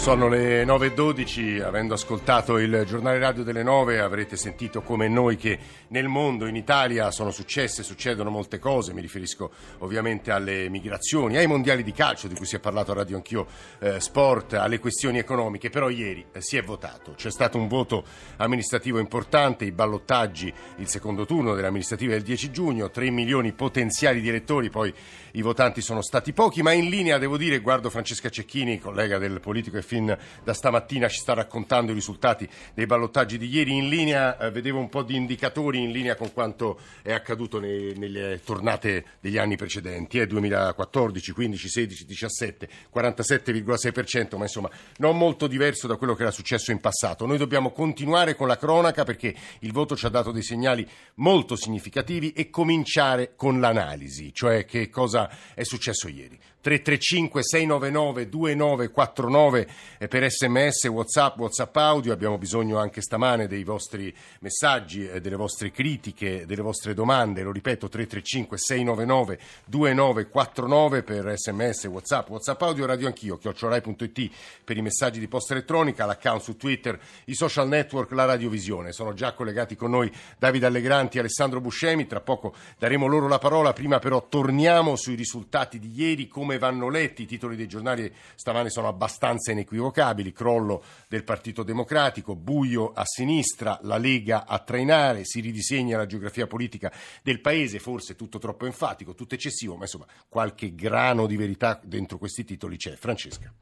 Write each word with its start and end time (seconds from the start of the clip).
Sono 0.00 0.28
le 0.28 0.64
9.12, 0.64 1.60
avendo 1.60 1.92
ascoltato 1.92 2.56
il 2.56 2.84
giornale 2.86 3.18
radio 3.18 3.42
delle 3.42 3.62
9 3.62 4.00
avrete 4.00 4.34
sentito 4.34 4.80
come 4.80 5.08
noi 5.08 5.36
che 5.36 5.58
nel 5.88 6.08
mondo, 6.08 6.46
in 6.46 6.56
Italia, 6.56 7.10
sono 7.10 7.30
successe, 7.30 7.82
succedono 7.82 8.30
molte 8.30 8.58
cose, 8.58 8.94
mi 8.94 9.02
riferisco 9.02 9.50
ovviamente 9.80 10.30
alle 10.30 10.70
migrazioni, 10.70 11.36
ai 11.36 11.46
mondiali 11.46 11.82
di 11.82 11.92
calcio 11.92 12.28
di 12.28 12.34
cui 12.34 12.46
si 12.46 12.56
è 12.56 12.60
parlato 12.60 12.92
a 12.92 12.94
Radio 12.94 13.16
Anch'io 13.16 13.46
eh, 13.78 14.00
Sport, 14.00 14.54
alle 14.54 14.78
questioni 14.78 15.18
economiche, 15.18 15.68
però 15.68 15.90
ieri 15.90 16.24
eh, 16.32 16.40
si 16.40 16.56
è 16.56 16.62
votato, 16.62 17.12
c'è 17.14 17.30
stato 17.30 17.58
un 17.58 17.68
voto 17.68 18.02
amministrativo 18.38 18.98
importante, 19.00 19.66
i 19.66 19.70
ballottaggi, 19.70 20.50
il 20.76 20.88
secondo 20.88 21.26
turno 21.26 21.54
delle 21.54 21.66
amministrative 21.66 22.14
del 22.14 22.22
10 22.22 22.50
giugno, 22.50 22.90
3 22.90 23.10
milioni 23.10 23.52
potenziali 23.52 24.22
di 24.22 24.30
elettori, 24.30 24.70
poi 24.70 24.92
i 25.32 25.42
votanti 25.42 25.82
sono 25.82 26.00
stati 26.00 26.32
pochi, 26.32 26.62
ma 26.62 26.72
in 26.72 26.88
linea 26.88 27.18
devo 27.18 27.36
dire, 27.36 27.58
guardo 27.58 27.90
Francesca 27.90 28.30
Cecchini, 28.30 28.80
collega 28.80 29.18
del 29.18 29.40
politico 29.40 29.76
e 29.76 29.88
fin 29.90 30.16
da 30.44 30.54
stamattina 30.54 31.08
ci 31.08 31.18
sta 31.18 31.34
raccontando 31.34 31.90
i 31.90 31.94
risultati 31.96 32.48
dei 32.74 32.86
ballottaggi 32.86 33.38
di 33.38 33.48
ieri. 33.48 33.74
In 33.76 33.88
linea 33.88 34.38
eh, 34.38 34.52
vedevo 34.52 34.78
un 34.78 34.88
po' 34.88 35.02
di 35.02 35.16
indicatori 35.16 35.82
in 35.82 35.90
linea 35.90 36.14
con 36.14 36.32
quanto 36.32 36.78
è 37.02 37.12
accaduto 37.12 37.58
nei, 37.58 37.98
nelle 37.98 38.40
tornate 38.44 39.04
degli 39.20 39.36
anni 39.36 39.56
precedenti, 39.56 40.20
eh, 40.20 40.28
2014, 40.28 41.32
15, 41.32 41.68
16, 41.68 42.04
17, 42.04 42.68
47,6%, 42.94 44.36
ma 44.36 44.44
insomma 44.44 44.70
non 44.98 45.18
molto 45.18 45.48
diverso 45.48 45.88
da 45.88 45.96
quello 45.96 46.14
che 46.14 46.22
era 46.22 46.30
successo 46.30 46.70
in 46.70 46.78
passato. 46.78 47.26
Noi 47.26 47.38
dobbiamo 47.38 47.72
continuare 47.72 48.36
con 48.36 48.46
la 48.46 48.56
cronaca 48.56 49.02
perché 49.02 49.34
il 49.60 49.72
voto 49.72 49.96
ci 49.96 50.06
ha 50.06 50.10
dato 50.10 50.30
dei 50.30 50.44
segnali 50.44 50.88
molto 51.16 51.56
significativi 51.56 52.30
e 52.30 52.48
cominciare 52.48 53.32
con 53.34 53.58
l'analisi, 53.58 54.32
cioè 54.32 54.64
che 54.64 54.88
cosa 54.88 55.28
è 55.52 55.64
successo 55.64 56.06
ieri. 56.06 56.38
335 56.60 57.42
699 57.42 58.28
2949 58.28 59.68
per 60.08 60.30
sms, 60.30 60.84
whatsapp, 60.88 61.38
whatsapp 61.38 61.74
audio. 61.76 62.12
Abbiamo 62.12 62.36
bisogno 62.36 62.78
anche 62.78 63.00
stamane 63.00 63.46
dei 63.46 63.64
vostri 63.64 64.14
messaggi, 64.40 65.08
delle 65.20 65.36
vostre 65.36 65.70
critiche, 65.70 66.44
delle 66.44 66.60
vostre 66.62 66.92
domande, 66.92 67.42
lo 67.42 67.50
ripeto 67.50 67.88
335 67.88 68.58
699 68.58 69.38
2949 69.66 71.02
per 71.02 71.32
sms, 71.38 71.84
whatsapp, 71.86 72.28
whatsapp 72.28 72.60
audio, 72.62 72.84
radio 72.84 73.06
anch'io, 73.06 73.38
chiocciorai.it 73.38 74.30
per 74.62 74.76
i 74.76 74.82
messaggi 74.82 75.18
di 75.18 75.28
posta 75.28 75.54
elettronica, 75.54 76.04
l'account 76.04 76.42
su 76.42 76.56
Twitter, 76.56 76.98
i 77.24 77.34
social 77.34 77.68
network, 77.68 78.10
la 78.12 78.26
radiovisione, 78.26 78.92
sono 78.92 79.14
già 79.14 79.32
collegati 79.32 79.76
con 79.76 79.90
noi 79.90 80.12
Davide 80.38 80.66
Allegranti 80.66 81.16
e 81.16 81.20
Alessandro 81.20 81.60
Buscemi, 81.60 82.06
tra 82.06 82.20
poco 82.20 82.54
daremo 82.78 83.06
loro 83.06 83.28
la 83.28 83.38
parola, 83.38 83.72
prima 83.72 83.98
però 83.98 84.26
torniamo 84.28 84.96
sui 84.96 85.14
risultati 85.14 85.78
di 85.78 85.90
ieri, 85.94 86.28
come 86.28 86.49
come 86.50 86.58
vanno 86.58 86.88
letti. 86.88 87.22
I 87.22 87.26
titoli 87.26 87.54
dei 87.54 87.68
giornali 87.68 88.12
stamani 88.34 88.70
sono 88.70 88.88
abbastanza 88.88 89.52
inequivocabili. 89.52 90.32
Crollo 90.32 90.82
del 91.08 91.22
Partito 91.22 91.62
Democratico, 91.62 92.34
buio 92.34 92.92
a 92.92 93.04
sinistra, 93.04 93.78
la 93.82 93.98
Lega 93.98 94.46
a 94.46 94.58
trainare, 94.58 95.24
si 95.24 95.40
ridisegna 95.40 95.96
la 95.96 96.06
geografia 96.06 96.46
politica 96.46 96.92
del 97.22 97.40
Paese, 97.40 97.78
forse 97.78 98.16
tutto 98.16 98.38
troppo 98.38 98.66
enfatico, 98.66 99.14
tutto 99.14 99.34
eccessivo, 99.34 99.76
ma 99.76 99.82
insomma 99.82 100.06
qualche 100.28 100.74
grano 100.74 101.26
di 101.26 101.36
verità 101.36 101.78
dentro 101.82 102.18
questi 102.18 102.44
titoli 102.44 102.76
c'è. 102.76 102.96
Francesca. 102.96 103.52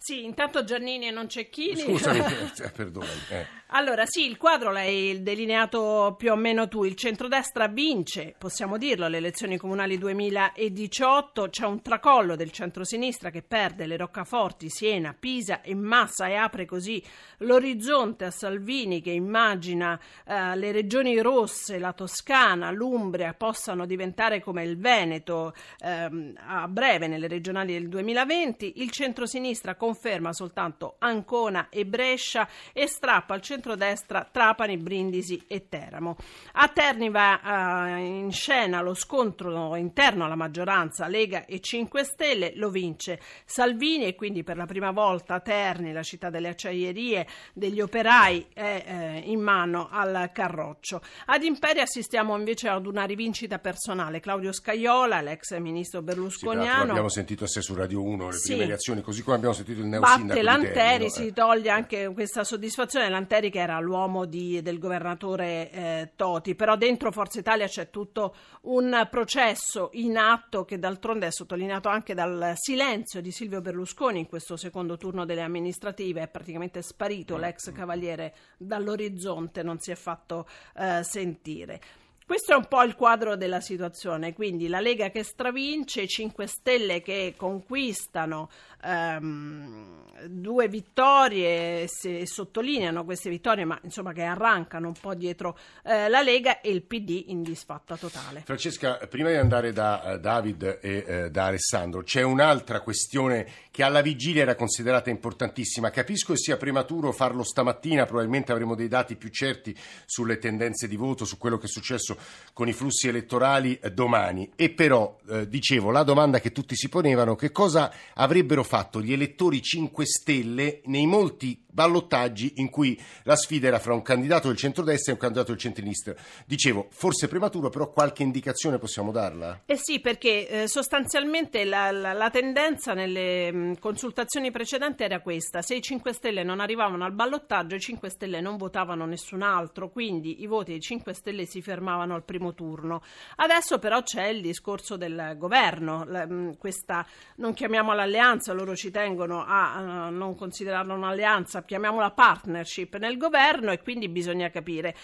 Sì, 0.00 0.24
intanto 0.24 0.62
Giannini 0.62 1.08
e 1.08 1.10
non 1.10 1.28
Cecchini. 1.28 1.80
Scusami, 1.80 2.20
eh, 2.62 2.70
perdonami. 2.70 3.20
Eh. 3.30 3.46
Allora, 3.72 4.06
sì, 4.06 4.26
il 4.26 4.38
quadro 4.38 4.72
l'hai 4.72 5.22
delineato 5.22 6.14
più 6.16 6.32
o 6.32 6.36
meno 6.36 6.68
tu. 6.68 6.84
Il 6.84 6.94
centrodestra 6.94 7.66
vince, 7.66 8.34
possiamo 8.38 8.78
dirlo, 8.78 9.04
alle 9.04 9.18
elezioni 9.18 9.58
comunali 9.58 9.98
2018. 9.98 11.48
C'è 11.50 11.66
un 11.66 11.82
tracollo 11.82 12.34
del 12.34 12.50
centrosinistra 12.50 13.28
che 13.28 13.42
perde 13.42 13.84
le 13.86 13.98
roccaforti, 13.98 14.70
Siena, 14.70 15.14
Pisa 15.18 15.60
e 15.60 15.74
Massa 15.74 16.28
e 16.28 16.34
apre 16.36 16.64
così 16.64 17.02
l'orizzonte 17.38 18.24
a 18.24 18.30
Salvini 18.30 19.02
che 19.02 19.10
immagina 19.10 20.00
eh, 20.26 20.56
le 20.56 20.72
regioni 20.72 21.20
rosse, 21.20 21.78
la 21.78 21.92
Toscana, 21.92 22.70
l'Umbria 22.70 23.34
possano 23.34 23.84
diventare 23.84 24.40
come 24.40 24.64
il 24.64 24.78
Veneto 24.78 25.52
ehm, 25.80 26.38
a 26.46 26.66
breve 26.68 27.06
nelle 27.06 27.28
regionali 27.28 27.74
del 27.74 27.88
2020. 27.88 28.74
Il 28.76 28.90
centrosinistra 28.90 29.74
conferma 29.88 30.32
soltanto 30.32 30.96
Ancona 30.98 31.68
e 31.70 31.86
Brescia 31.86 32.48
e 32.72 32.86
strappa 32.86 33.32
al 33.34 33.40
centro 33.40 33.56
centrodestra 33.58 34.28
Trapani, 34.30 34.76
Brindisi 34.76 35.42
e 35.46 35.68
Teramo. 35.68 36.16
A 36.52 36.68
Terni 36.68 37.10
va 37.10 37.40
uh, 37.42 37.98
in 37.98 38.30
scena 38.32 38.80
lo 38.80 38.94
scontro 38.94 39.76
interno 39.76 40.24
alla 40.24 40.34
maggioranza 40.34 41.06
Lega 41.08 41.44
e 41.46 41.60
5 41.60 42.04
Stelle, 42.04 42.52
lo 42.56 42.70
vince 42.70 43.20
Salvini 43.44 44.04
e 44.04 44.14
quindi 44.14 44.42
per 44.44 44.56
la 44.56 44.66
prima 44.66 44.90
volta 44.90 45.40
Terni, 45.40 45.92
la 45.92 46.02
città 46.02 46.30
delle 46.30 46.48
acciaierie, 46.48 47.26
degli 47.52 47.80
operai, 47.80 48.46
è 48.52 48.84
eh, 48.86 49.22
in 49.24 49.40
mano 49.40 49.88
al 49.90 50.30
Carroccio. 50.32 51.00
Ad 51.26 51.42
Imperia 51.42 51.82
assistiamo 51.82 52.36
invece 52.36 52.68
ad 52.68 52.86
una 52.86 53.04
rivincita 53.04 53.58
personale. 53.58 54.20
Claudio 54.20 54.52
Scaiola, 54.52 55.20
l'ex 55.20 55.56
ministro 55.58 56.02
berlusconiano. 56.02 56.84
Sì, 56.84 56.90
abbiamo 56.90 57.08
sentito 57.08 57.46
se 57.46 57.60
su 57.60 57.74
Radio 57.74 58.02
1 58.02 58.26
le 58.26 58.32
sì. 58.32 58.48
prime 58.52 58.66
reazioni, 58.66 59.02
così 59.02 59.22
come 59.22 59.36
abbiamo 59.36 59.54
sentito 59.54 59.77
il 59.80 59.86
neosindaco 59.86 60.26
Batte 60.26 60.42
Lanteri, 60.42 61.10
si 61.10 61.32
toglie 61.32 61.70
anche 61.70 62.10
questa 62.12 62.44
soddisfazione. 62.44 63.08
Lanteri 63.08 63.50
che 63.50 63.60
era 63.60 63.78
l'uomo 63.80 64.24
di, 64.24 64.60
del 64.62 64.78
governatore 64.78 65.70
eh, 65.70 66.12
Toti, 66.16 66.54
però 66.54 66.76
dentro 66.76 67.12
Forza 67.12 67.38
Italia 67.38 67.66
c'è 67.66 67.90
tutto 67.90 68.34
un 68.62 69.06
processo 69.10 69.90
in 69.92 70.16
atto 70.16 70.64
che 70.64 70.78
d'altronde 70.78 71.26
è 71.26 71.30
sottolineato 71.30 71.88
anche 71.88 72.14
dal 72.14 72.52
silenzio 72.56 73.20
di 73.20 73.30
Silvio 73.30 73.60
Berlusconi 73.60 74.20
in 74.20 74.26
questo 74.26 74.56
secondo 74.56 74.96
turno 74.96 75.24
delle 75.24 75.42
amministrative, 75.42 76.22
è 76.22 76.28
praticamente 76.28 76.82
sparito 76.82 77.36
l'ex 77.36 77.72
cavaliere 77.72 78.34
dall'orizzonte, 78.56 79.62
non 79.62 79.78
si 79.78 79.90
è 79.90 79.94
fatto 79.94 80.46
eh, 80.76 81.02
sentire. 81.02 81.80
Questo 82.28 82.52
è 82.52 82.56
un 82.56 82.66
po' 82.66 82.82
il 82.82 82.94
quadro 82.94 83.36
della 83.36 83.62
situazione, 83.62 84.34
quindi 84.34 84.68
la 84.68 84.80
Lega 84.80 85.08
che 85.08 85.22
stravince, 85.22 86.02
i 86.02 86.06
5 86.06 86.46
Stelle 86.46 87.00
che 87.00 87.32
conquistano 87.38 88.50
ehm, 88.82 89.98
due 90.26 90.68
vittorie, 90.68 91.86
si 91.86 92.24
sottolineano 92.26 93.04
queste 93.04 93.30
vittorie, 93.30 93.64
ma 93.64 93.78
insomma 93.82 94.12
che 94.12 94.22
arrancano 94.22 94.88
un 94.88 94.94
po' 94.98 95.14
dietro 95.14 95.56
eh, 95.84 96.08
la 96.08 96.22
Lega 96.22 96.60
e 96.60 96.70
il 96.70 96.82
PD 96.82 97.24
in 97.28 97.42
disfatta 97.42 97.96
totale. 97.96 98.42
Francesca, 98.44 98.98
prima 99.08 99.28
di 99.30 99.36
andare 99.36 99.72
da 99.72 100.02
uh, 100.04 100.18
David 100.18 100.78
e 100.80 101.24
uh, 101.24 101.28
da 101.28 101.46
Alessandro, 101.46 102.02
c'è 102.02 102.22
un'altra 102.22 102.80
questione 102.80 103.46
che 103.70 103.82
alla 103.82 104.00
vigilia 104.00 104.42
era 104.42 104.54
considerata 104.56 105.10
importantissima. 105.10 105.90
Capisco 105.90 106.32
che 106.32 106.38
sia 106.38 106.56
prematuro 106.56 107.12
farlo 107.12 107.44
stamattina, 107.44 108.06
probabilmente 108.06 108.50
avremo 108.50 108.74
dei 108.74 108.88
dati 108.88 109.14
più 109.14 109.28
certi 109.28 109.76
sulle 110.04 110.38
tendenze 110.38 110.88
di 110.88 110.96
voto, 110.96 111.24
su 111.24 111.38
quello 111.38 111.58
che 111.58 111.66
è 111.66 111.68
successo 111.68 112.16
con 112.52 112.66
i 112.66 112.72
flussi 112.72 113.06
elettorali 113.08 113.78
eh, 113.78 113.92
domani. 113.92 114.50
E 114.56 114.70
però, 114.70 115.16
eh, 115.30 115.48
dicevo, 115.48 115.90
la 115.90 116.02
domanda 116.02 116.40
che 116.40 116.50
tutti 116.50 116.74
si 116.74 116.88
ponevano, 116.88 117.36
che 117.36 117.52
cosa 117.52 117.92
avrebbero 118.14 118.64
fatto 118.68 119.00
gli 119.00 119.14
elettori 119.14 119.62
5 119.62 120.04
Stelle 120.04 120.82
nei 120.84 121.06
molti 121.06 121.64
ballottaggi 121.78 122.54
in 122.56 122.70
cui 122.70 123.00
la 123.22 123.36
sfida 123.36 123.68
era 123.68 123.78
fra 123.78 123.94
un 123.94 124.02
candidato 124.02 124.48
del 124.48 124.56
centrodestra 124.56 125.12
e 125.12 125.14
un 125.14 125.20
candidato 125.20 125.52
del 125.52 125.60
centrinistra. 125.60 126.12
Dicevo, 126.44 126.88
forse 126.90 127.28
prematuro, 127.28 127.68
però 127.68 127.92
qualche 127.92 128.24
indicazione 128.24 128.78
possiamo 128.78 129.12
darla? 129.12 129.62
Eh 129.64 129.76
sì, 129.76 130.00
perché 130.00 130.48
eh, 130.48 130.68
sostanzialmente 130.68 131.64
la, 131.64 131.92
la, 131.92 132.12
la, 132.12 132.30
tendenza 132.30 132.94
nelle 132.94 133.52
mh, 133.52 133.78
consultazioni 133.78 134.50
precedenti 134.50 135.04
era 135.04 135.20
questa. 135.20 135.62
Se 135.62 135.76
i 135.76 135.80
5 135.80 136.12
Stelle 136.12 136.42
non 136.42 136.58
arrivavano 136.58 137.04
al 137.04 137.12
ballottaggio, 137.12 137.76
i 137.76 137.80
5 137.80 138.10
Stelle 138.10 138.40
non 138.40 138.56
votavano 138.56 139.06
nessun 139.06 139.42
altro, 139.42 139.88
quindi 139.88 140.42
i 140.42 140.46
voti 140.46 140.72
dei 140.72 140.80
5 140.80 141.12
Stelle 141.14 141.46
si 141.46 141.62
fermavano 141.62 142.14
al 142.14 142.24
primo 142.24 142.54
turno. 142.54 143.02
Adesso 143.36 143.78
però 143.78 144.02
c'è 144.02 144.26
il 144.26 144.40
discorso 144.40 144.96
del 144.96 145.36
governo, 145.38 146.04
la, 146.06 146.26
mh, 146.26 146.56
questa, 146.58 147.06
non 147.36 147.54
chiamiamola 147.54 148.02
alleanza, 148.02 148.52
loro 148.58 148.74
ci 148.74 148.90
tengono 148.90 149.44
a, 149.44 150.06
a 150.06 150.10
non 150.10 150.34
considerarla 150.34 150.92
un'alleanza, 150.92 151.62
chiamiamola 151.62 152.10
partnership 152.10 152.96
nel 152.96 153.16
governo 153.16 153.70
e 153.70 153.80
quindi 153.80 154.08
bisogna 154.08 154.50
capire. 154.50 154.94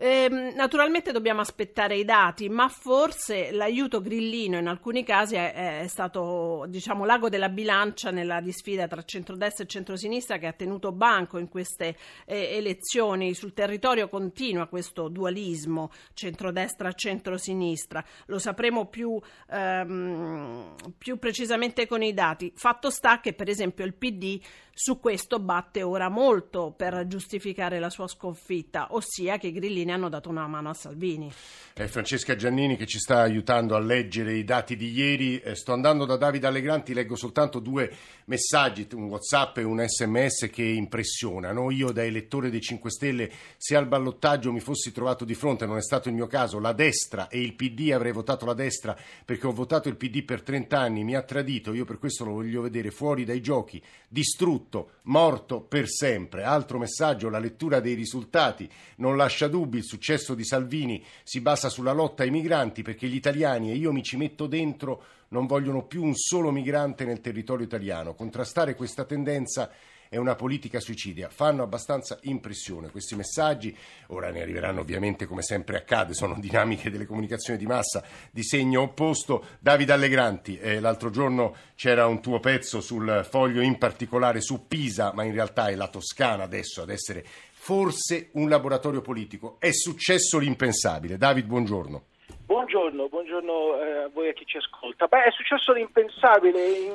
Eh, 0.00 0.28
naturalmente 0.54 1.10
dobbiamo 1.10 1.40
aspettare 1.40 1.96
i 1.96 2.04
dati, 2.04 2.48
ma 2.48 2.68
forse 2.68 3.50
l'aiuto 3.50 4.00
grillino 4.00 4.56
in 4.56 4.68
alcuni 4.68 5.02
casi 5.02 5.34
è, 5.34 5.80
è, 5.80 5.88
stato 5.88 6.66
diciamo, 6.68 7.04
l'ago 7.04 7.28
della 7.28 7.48
bilancia 7.48 8.12
nella 8.12 8.40
disfida 8.40 8.86
tra 8.86 9.02
centrodestra 9.02 9.64
e 9.64 9.66
centrosinistra 9.66 10.38
che 10.38 10.46
ha 10.46 10.52
tenuto 10.52 10.92
banco 10.92 11.38
in 11.38 11.48
queste 11.48 11.96
eh, 12.26 12.56
elezioni. 12.56 13.34
Sul 13.34 13.52
territorio 13.52 14.08
continua 14.08 14.68
questo 14.68 15.08
dualismo 15.08 15.90
centrodestra-centrosinistra. 16.14 18.04
Lo 18.26 18.38
sapremo 18.38 18.86
più, 18.86 19.20
ehm, 19.50 20.76
più 20.96 21.18
precisamente 21.18 21.88
con 21.88 22.04
i 22.04 22.14
dati. 22.14 22.52
Fatto 22.54 22.90
sta 22.90 23.18
che, 23.18 23.32
per 23.32 23.48
esempio, 23.48 23.84
il 23.84 23.94
PD 23.94 24.40
su 24.78 25.00
questo 25.00 25.40
batte 25.40 25.82
ora 25.82 26.08
molto 26.08 26.70
per 26.70 27.08
giustificare 27.08 27.80
la 27.80 27.90
sua 27.90 28.06
sconfitta, 28.06 28.86
ossia 28.90 29.36
che 29.36 29.48
i 29.48 29.52
grillini 29.52 29.87
cittadini 29.88 29.92
hanno 29.92 30.08
dato 30.08 30.28
una 30.28 30.46
mano 30.46 30.70
a 30.70 30.74
Salvini. 30.74 31.32
È 31.72 31.86
Francesca 31.86 32.34
Giannini 32.34 32.76
che 32.76 32.86
ci 32.86 32.98
sta 32.98 33.20
aiutando 33.20 33.76
a 33.76 33.78
leggere 33.78 34.34
i 34.34 34.44
dati 34.44 34.76
di 34.76 34.90
ieri. 34.90 35.38
Eh, 35.38 35.54
sto 35.54 35.72
andando 35.72 36.04
da 36.04 36.16
Davide 36.16 36.46
Allegranti, 36.48 36.92
leggo 36.92 37.14
soltanto 37.14 37.60
due 37.60 37.90
messaggi, 38.24 38.86
un 38.94 39.04
WhatsApp 39.04 39.58
e 39.58 39.62
un 39.62 39.84
SMS 39.86 40.48
che 40.52 40.64
impressionano. 40.64 41.70
Io 41.70 41.92
da 41.92 42.04
elettore 42.04 42.50
dei 42.50 42.60
5 42.60 42.90
Stelle, 42.90 43.30
se 43.56 43.76
al 43.76 43.86
ballottaggio 43.86 44.52
mi 44.52 44.60
fossi 44.60 44.92
trovato 44.92 45.24
di 45.24 45.34
fronte, 45.34 45.66
non 45.66 45.76
è 45.76 45.82
stato 45.82 46.08
il 46.08 46.14
mio 46.14 46.26
caso, 46.26 46.58
la 46.58 46.72
destra 46.72 47.28
e 47.28 47.40
il 47.40 47.54
PD, 47.54 47.92
avrei 47.92 48.12
votato 48.12 48.44
la 48.44 48.54
destra 48.54 48.96
perché 49.24 49.46
ho 49.46 49.52
votato 49.52 49.88
il 49.88 49.96
PD 49.96 50.24
per 50.24 50.42
30 50.42 50.78
anni, 50.78 51.04
mi 51.04 51.14
ha 51.14 51.22
tradito, 51.22 51.72
io 51.72 51.84
per 51.84 51.98
questo 51.98 52.24
lo 52.24 52.32
voglio 52.32 52.62
vedere 52.62 52.90
fuori 52.90 53.24
dai 53.24 53.40
giochi, 53.40 53.80
distrutto, 54.08 54.90
morto 55.04 55.60
per 55.60 55.88
sempre. 55.88 56.42
Altro 56.42 56.78
messaggio, 56.78 57.30
la 57.30 57.38
lettura 57.38 57.78
dei 57.78 57.94
risultati 57.94 58.68
non 58.96 59.16
lascia 59.16 59.46
dubbi, 59.46 59.77
il 59.78 59.84
successo 59.84 60.34
di 60.34 60.44
Salvini 60.44 61.02
si 61.22 61.40
basa 61.40 61.68
sulla 61.68 61.92
lotta 61.92 62.22
ai 62.22 62.30
migranti 62.30 62.82
perché 62.82 63.06
gli 63.06 63.14
italiani, 63.14 63.70
e 63.70 63.74
io 63.74 63.92
mi 63.92 64.02
ci 64.02 64.16
metto 64.16 64.46
dentro, 64.46 65.02
non 65.28 65.46
vogliono 65.46 65.84
più 65.84 66.02
un 66.02 66.14
solo 66.14 66.50
migrante 66.50 67.04
nel 67.04 67.20
territorio 67.20 67.64
italiano. 67.64 68.14
Contrastare 68.14 68.74
questa 68.74 69.04
tendenza 69.04 69.70
è 70.08 70.16
una 70.16 70.34
politica 70.34 70.80
suicidia. 70.80 71.28
Fanno 71.28 71.62
abbastanza 71.62 72.18
impressione 72.22 72.90
questi 72.90 73.14
messaggi, 73.14 73.76
ora 74.08 74.30
ne 74.30 74.40
arriveranno 74.40 74.80
ovviamente 74.80 75.26
come 75.26 75.42
sempre 75.42 75.76
accade, 75.76 76.14
sono 76.14 76.36
dinamiche 76.40 76.90
delle 76.90 77.06
comunicazioni 77.06 77.58
di 77.58 77.66
massa 77.66 78.02
di 78.30 78.42
segno 78.42 78.82
opposto. 78.82 79.44
Davide 79.58 79.92
Allegranti, 79.92 80.58
eh, 80.58 80.80
l'altro 80.80 81.10
giorno 81.10 81.54
c'era 81.74 82.06
un 82.06 82.20
tuo 82.20 82.40
pezzo 82.40 82.80
sul 82.80 83.26
foglio 83.28 83.60
in 83.60 83.78
particolare 83.78 84.40
su 84.40 84.66
Pisa, 84.66 85.12
ma 85.14 85.24
in 85.24 85.32
realtà 85.32 85.68
è 85.68 85.74
la 85.74 85.88
Toscana 85.88 86.44
adesso 86.44 86.82
ad 86.82 86.90
essere 86.90 87.24
forse 87.68 88.30
un 88.32 88.48
laboratorio 88.48 89.02
politico. 89.02 89.56
È 89.58 89.70
successo 89.72 90.38
l'impensabile. 90.38 91.18
David, 91.18 91.44
buongiorno. 91.44 92.02
Buongiorno, 92.46 93.08
buongiorno 93.08 93.82
eh, 93.82 94.04
a 94.04 94.08
voi 94.08 94.28
e 94.28 94.30
a 94.30 94.32
chi 94.32 94.46
ci 94.46 94.56
ascolta. 94.56 95.04
Beh, 95.06 95.24
è 95.24 95.30
successo 95.32 95.74
l'impensabile, 95.74 96.66
in, 96.66 96.94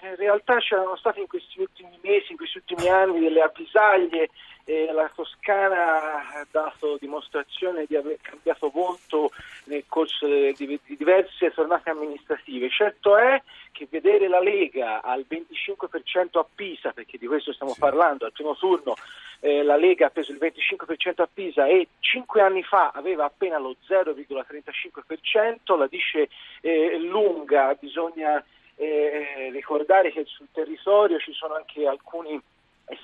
in 0.00 0.16
realtà 0.16 0.56
c'erano 0.60 0.96
state 0.96 1.20
in 1.20 1.26
questi 1.26 1.60
ultimi 1.60 1.98
mesi, 2.00 2.30
in 2.30 2.38
questi 2.38 2.56
ultimi 2.56 2.88
anni 2.88 3.20
delle 3.20 3.42
avvisaglie, 3.42 4.30
eh, 4.64 4.90
la 4.92 5.10
Toscana 5.14 6.30
ha 6.30 6.46
dato 6.50 6.96
dimostrazione 6.98 7.84
di 7.86 7.96
aver 7.96 8.18
cambiato 8.20 8.70
volto 8.70 9.30
nel 9.64 9.84
corso 9.86 10.26
di, 10.26 10.54
di 10.54 10.96
diverse 10.96 11.52
tornate 11.52 11.90
amministrative. 11.90 12.70
Certo 12.70 13.16
è 13.16 13.42
che 13.72 13.86
vedere 13.90 14.28
la 14.28 14.40
Lega 14.40 15.02
al 15.02 15.26
25% 15.28 16.38
a 16.38 16.46
Pisa, 16.54 16.92
perché 16.92 17.18
di 17.18 17.26
questo 17.26 17.52
stiamo 17.52 17.72
sì. 17.72 17.80
parlando, 17.80 18.24
al 18.24 18.32
primo 18.32 18.54
turno 18.56 18.94
eh, 19.40 19.62
la 19.62 19.76
Lega 19.76 20.06
ha 20.06 20.10
preso 20.10 20.32
il 20.32 20.38
25% 20.40 21.20
a 21.20 21.28
Pisa 21.32 21.66
e 21.66 21.88
cinque 22.00 22.40
anni 22.40 22.62
fa 22.62 22.92
aveva 22.94 23.24
appena 23.26 23.58
lo 23.58 23.76
0,35%, 23.86 25.76
la 25.76 25.86
dice 25.86 26.28
eh, 26.62 26.98
lunga, 26.98 27.76
bisogna 27.78 28.42
eh, 28.76 29.50
ricordare 29.52 30.10
che 30.10 30.24
sul 30.24 30.48
territorio 30.50 31.18
ci 31.18 31.32
sono 31.32 31.54
anche 31.54 31.86
alcuni 31.86 32.40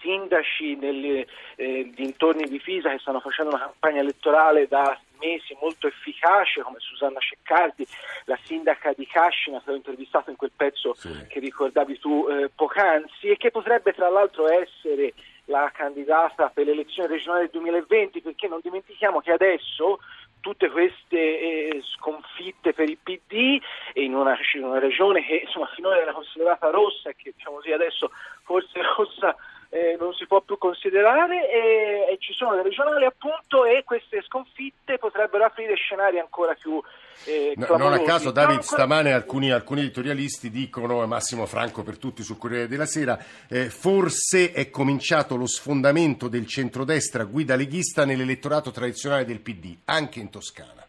sindaci 0.01 0.77
nelle 0.77 1.27
eh, 1.57 1.91
dintorni 1.95 2.45
di 2.45 2.61
Pisa 2.61 2.91
che 2.91 2.99
stanno 2.99 3.21
facendo 3.21 3.55
una 3.55 3.65
campagna 3.65 4.01
elettorale 4.01 4.69
da 4.69 4.99
mesi 5.21 5.57
molto 5.61 5.87
efficace 5.87 6.63
come 6.63 6.79
Susanna 6.81 7.21
Ceccardi, 7.21 7.87
la 8.25 8.39
sindaca 8.45 8.93
di 8.95 9.07
Cascina 9.07 9.61
che 9.63 9.71
ho 9.71 9.75
intervistato 9.75 10.31
in 10.31 10.37
quel 10.37 10.53
pezzo 10.57 10.95
sì. 10.95 11.27
che 11.29 11.41
ricordavi 11.41 11.99
tu 11.99 12.27
eh, 12.29 12.51
poc'anzi 12.55 13.29
e 13.29 13.37
che 13.37 13.51
potrebbe 13.51 13.93
tra 13.93 14.09
l'altro 14.09 14.49
essere 14.49 15.13
la 15.45 15.71
candidata 15.75 16.49
per 16.49 16.65
le 16.65 16.73
elezioni 16.73 17.09
regionali 17.09 17.43
del 17.43 17.61
2020 17.61 18.21
perché 18.21 18.49
non 18.49 18.61
dimentichiamo 18.63 19.21
che 19.21 19.33
adesso 19.33 19.99
tutte 20.41 20.71
queste 20.71 21.19
eh, 21.19 21.83
sconfitte 21.97 22.73
per 22.73 22.89
il 22.89 22.99
PD 23.03 23.61
in 23.95 24.15
una, 24.15 24.39
in 24.55 24.65
una 24.65 24.79
regione 24.79 25.25
che 25.25 25.43
insomma, 25.45 25.67
finora 25.75 26.01
era 26.01 26.13
considerata 26.13 26.71
rossa 26.71 27.11
e 27.11 27.17
che 27.17 27.33
diciamo 27.37 27.57
così, 27.57 27.73
adesso 27.73 28.11
forse 28.43 28.81
rossa 28.97 29.37
eh, 29.71 29.97
non 30.01 30.13
si 30.15 30.27
può 30.27 30.41
più 30.41 30.59
considerare 30.59 31.49
e, 31.49 32.13
e, 32.13 32.17
ci 32.19 32.33
sono 32.33 32.57
le 32.57 32.63
regionali 32.63 33.05
appunto 33.05 33.65
e 33.65 33.85
queste 33.85 34.21
sconfitte 34.23 34.99
potrebbero 34.99 35.45
aprire 35.45 35.75
scenari 35.75 36.19
ancora 36.19 36.55
più 36.55 36.83
eh, 37.25 37.55
no, 37.57 37.77
non 37.77 37.93
a 37.93 38.01
caso 38.01 38.33
David 38.33 38.57
ancora... 38.57 38.77
stamane 38.77 39.13
alcuni, 39.13 39.53
alcuni, 39.53 39.83
editorialisti 39.83 40.51
dicono 40.51 41.07
Massimo 41.07 41.47
Franco 41.47 41.85
per 41.85 41.99
tutti 41.99 42.25
sul 42.25 42.37
Corriere 42.39 42.67
della 42.67 42.87
Sera 42.87 43.17
eh, 43.49 43.71
forse 43.71 44.53
è 44.53 44.71
cominciato 44.71 45.37
lo 45.37 45.47
sfondamento 45.47 46.27
del 46.27 46.47
centrodestra 46.47 47.23
guida 47.23 47.55
leghista 47.55 48.05
nell'elettorato 48.05 48.73
tradizionale 48.73 49.25
del 49.25 49.41
PD 49.41 49.77
anche 49.85 50.19
in 50.19 50.31
Toscana. 50.31 50.85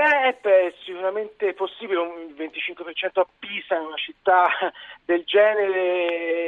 Beh, 0.00 0.38
è 0.40 0.72
sicuramente 0.82 1.52
possibile, 1.52 1.98
un 1.98 2.34
25% 2.34 3.20
a 3.20 3.26
Pisa 3.38 3.76
in 3.76 3.84
una 3.84 3.96
città 3.96 4.48
del 5.04 5.24
genere 5.26 6.39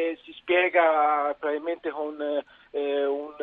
spiega 0.43 1.35
probabilmente 1.39 1.91
con 1.91 2.21
eh, 2.21 3.07
un, 3.07 3.35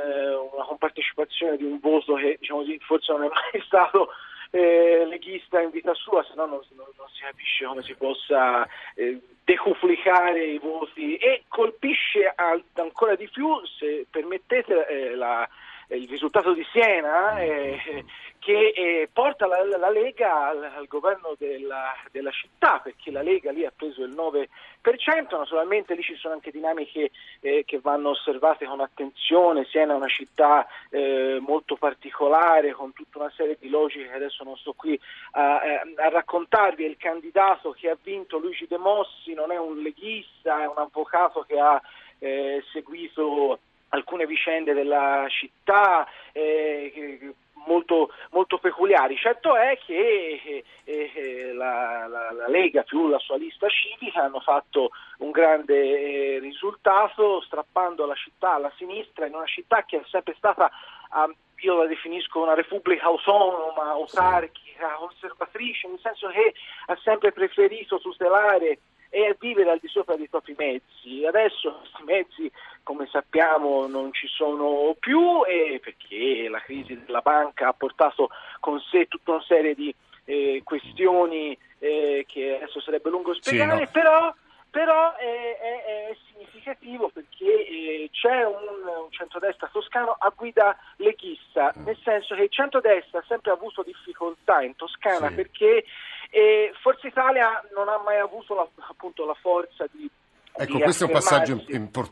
una 0.53 0.63
compartecipazione 0.65 1.57
di 1.57 1.63
un 1.63 1.79
voto 1.79 2.15
che 2.15 2.37
diciamo 2.39 2.63
forse 2.85 3.11
non 3.13 3.23
è 3.23 3.27
mai 3.27 3.61
stato 3.65 4.09
eh, 4.51 5.05
leghista 5.07 5.61
in 5.61 5.69
vita 5.69 5.93
sua, 5.93 6.23
se 6.23 6.33
no 6.35 6.45
non, 6.45 6.59
non, 6.75 6.87
non, 6.97 7.07
si 7.13 7.21
capisce 7.21 7.65
come 7.65 7.83
si 7.83 7.93
possa 7.95 8.67
eh, 8.95 9.19
decuplicare 9.43 10.43
i 10.43 10.57
voti. 10.57 11.17
E 11.17 11.43
colpisce 11.47 12.31
al, 12.35 12.63
ancora 12.73 13.15
di 13.15 13.27
più, 13.27 13.47
se 13.77 14.07
permettete, 14.09 14.87
eh, 14.87 15.15
la, 15.15 15.47
il 15.95 16.07
risultato 16.07 16.53
di 16.53 16.65
Siena 16.71 17.39
eh, 17.39 18.05
che 18.39 18.71
eh, 18.75 19.09
porta 19.11 19.47
la, 19.47 19.65
la 19.65 19.89
Lega 19.89 20.47
al, 20.47 20.63
al 20.63 20.87
governo 20.87 21.35
della, 21.37 21.93
della, 22.11 22.31
città, 22.31 22.79
perché 22.79 23.11
la 23.11 23.21
Lega 23.21 23.51
lì 23.51 23.65
ha 23.65 23.73
preso 23.75 24.03
il 24.03 24.11
9%, 24.11 24.47
naturalmente 25.31 25.93
lì 25.93 26.01
ci 26.01 26.15
sono 26.15 26.35
anche 26.35 26.51
dinamiche 26.51 27.11
eh, 27.41 27.63
che 27.65 27.79
vanno 27.79 28.09
osservate 28.09 28.65
con 28.65 28.79
attenzione, 28.79 29.65
Siena 29.65 29.93
è 29.93 29.97
una 29.97 30.07
città 30.07 30.67
eh, 30.89 31.39
molto 31.41 31.75
particolare, 31.75 32.71
con 32.71 32.93
tutta 32.93 33.19
una 33.19 33.33
serie 33.35 33.57
di 33.59 33.69
logiche 33.69 34.07
che 34.07 34.15
adesso 34.15 34.43
non 34.43 34.55
sto 34.57 34.73
qui 34.73 34.99
a, 35.31 35.61
eh, 35.65 35.93
a 35.97 36.09
raccontarvi, 36.09 36.85
il 36.85 36.97
candidato 36.97 37.71
che 37.71 37.89
ha 37.89 37.97
vinto 38.01 38.37
Luigi 38.37 38.67
De 38.67 38.77
Mossi 38.77 39.33
non 39.33 39.51
è 39.51 39.57
un 39.57 39.81
leghista, 39.81 40.63
è 40.63 40.67
un 40.67 40.77
avvocato 40.77 41.43
che 41.47 41.59
ha 41.59 41.81
eh, 42.19 42.63
seguito 42.71 43.59
alcune 43.89 44.25
vicende 44.25 44.73
della 44.73 45.25
città, 45.29 46.07
eh, 46.31 47.33
molto, 47.65 48.11
molto 48.31 48.57
peculiari. 48.57 49.15
Certo 49.17 49.55
è 49.55 49.77
che 49.85 50.63
eh, 50.83 51.11
eh, 51.13 51.53
la, 51.53 52.07
la, 52.07 52.31
la, 52.31 52.47
Lega 52.47 52.83
più 52.83 53.07
la 53.07 53.19
sua 53.19 53.37
lista 53.37 53.67
civica 53.69 54.23
hanno 54.23 54.39
fatto 54.39 54.91
un 55.19 55.31
grande 55.31 55.75
eh, 56.35 56.39
risultato 56.39 57.41
strappando 57.41 58.05
la 58.05 58.15
città 58.15 58.55
alla 58.55 58.71
sinistra 58.77 59.25
in 59.25 59.35
una 59.35 59.45
città 59.45 59.83
che 59.83 59.97
è 59.97 60.03
sempre 60.09 60.33
stata, 60.37 60.71
io 61.61 61.77
la 61.77 61.85
definisco 61.85 62.41
una 62.41 62.53
repubblica 62.53 63.05
autonoma, 63.05 63.89
autarchica, 63.91 64.95
conservatrice, 64.97 65.87
nel 65.87 65.99
senso 66.01 66.29
che 66.29 66.53
ha 66.87 66.97
sempre 67.03 67.31
preferito 67.31 67.99
tutelare 67.99 68.79
e 69.09 69.35
vivere 69.39 69.71
al 69.71 69.79
di 69.79 69.87
sopra 69.87 70.15
dei 70.15 70.27
propri 70.27 70.55
mezzi. 70.57 71.25
Adesso 71.25 71.79
questi 71.79 72.03
mezzi, 72.03 72.51
come 72.83 73.07
sappiamo, 73.11 73.87
non 73.87 74.13
ci 74.13 74.27
sono 74.27 74.95
più 74.99 75.43
e 75.45 75.79
perché 75.83 76.47
la 76.49 76.59
crisi 76.59 76.99
della 77.05 77.21
banca 77.21 77.69
ha 77.69 77.73
portato 77.73 78.29
con 78.59 78.79
sé 78.79 79.07
tutta 79.07 79.31
una 79.31 79.43
serie 79.43 79.73
di 79.73 79.93
eh, 80.25 80.61
questioni 80.63 81.57
eh, 81.79 82.25
che 82.27 82.55
adesso 82.55 82.79
sarebbe 82.81 83.09
lungo 83.09 83.33
spiegare, 83.33 83.77
sì, 83.77 83.83
no. 83.83 83.89
però, 83.91 84.35
però 84.69 85.15
è, 85.15 85.57
è, 85.57 85.83
è, 86.09 86.17
significativo 86.27 87.09
perché 87.09 87.45
eh, 87.45 88.09
c'è 88.11 88.45
un, 88.45 88.63
un, 88.85 89.11
centrodestra 89.11 89.69
toscano 89.71 90.15
a 90.17 90.31
guida 90.35 90.77
leghista, 90.97 91.73
mm. 91.77 91.85
nel 91.85 91.97
senso 92.03 92.35
che 92.35 92.43
il 92.43 92.51
centrodestra 92.51 93.19
ha 93.19 93.25
sempre 93.27 93.51
avuto 93.51 93.83
difficoltà 93.83 94.61
in 94.61 94.75
Toscana 94.75 95.29
sì. 95.29 95.35
perché 95.35 95.85
e 96.29 96.71
Forza 96.81 97.07
Italia 97.07 97.63
non 97.73 97.89
ha 97.89 97.97
mai 97.97 98.19
avuto 98.19 98.53
la, 98.53 98.67
appunto, 98.87 99.25
la 99.25 99.33
forza 99.33 99.85
di 99.91 100.09
Ecco, 100.61 100.79
questo 100.79 101.05
è 101.05 101.07
un 101.07 101.13
passaggio 101.13 101.63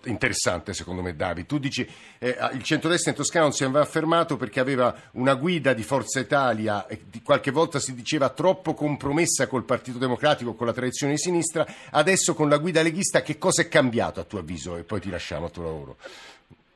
interessante 0.05 0.73
secondo 0.73 1.01
me, 1.01 1.13
David. 1.15 1.45
Tu 1.45 1.57
dici 1.57 1.85
eh, 2.17 2.37
il 2.53 2.63
centrodestra 2.63 3.11
in 3.11 3.17
Toscana 3.17 3.43
non 3.43 3.53
si 3.53 3.65
aveva 3.65 3.81
affermato 3.81 4.37
perché 4.37 4.61
aveva 4.61 4.95
una 5.13 5.35
guida 5.35 5.73
di 5.73 5.83
Forza 5.83 6.21
Italia, 6.21 6.87
e 6.87 7.01
qualche 7.25 7.51
volta 7.51 7.79
si 7.79 7.93
diceva 7.93 8.29
troppo 8.29 8.73
compromessa 8.73 9.47
col 9.47 9.65
Partito 9.65 9.97
Democratico, 9.97 10.53
con 10.53 10.65
la 10.65 10.71
tradizione 10.71 11.13
di 11.13 11.19
sinistra. 11.19 11.65
Adesso 11.91 12.33
con 12.33 12.47
la 12.47 12.57
guida 12.57 12.81
leghista 12.81 13.21
che 13.21 13.37
cosa 13.37 13.63
è 13.63 13.67
cambiato 13.67 14.21
a 14.21 14.23
tuo 14.23 14.39
avviso? 14.39 14.77
E 14.77 14.83
poi 14.83 15.01
ti 15.01 15.09
lasciamo 15.09 15.45
al 15.45 15.51
tuo 15.51 15.63
lavoro. 15.63 15.97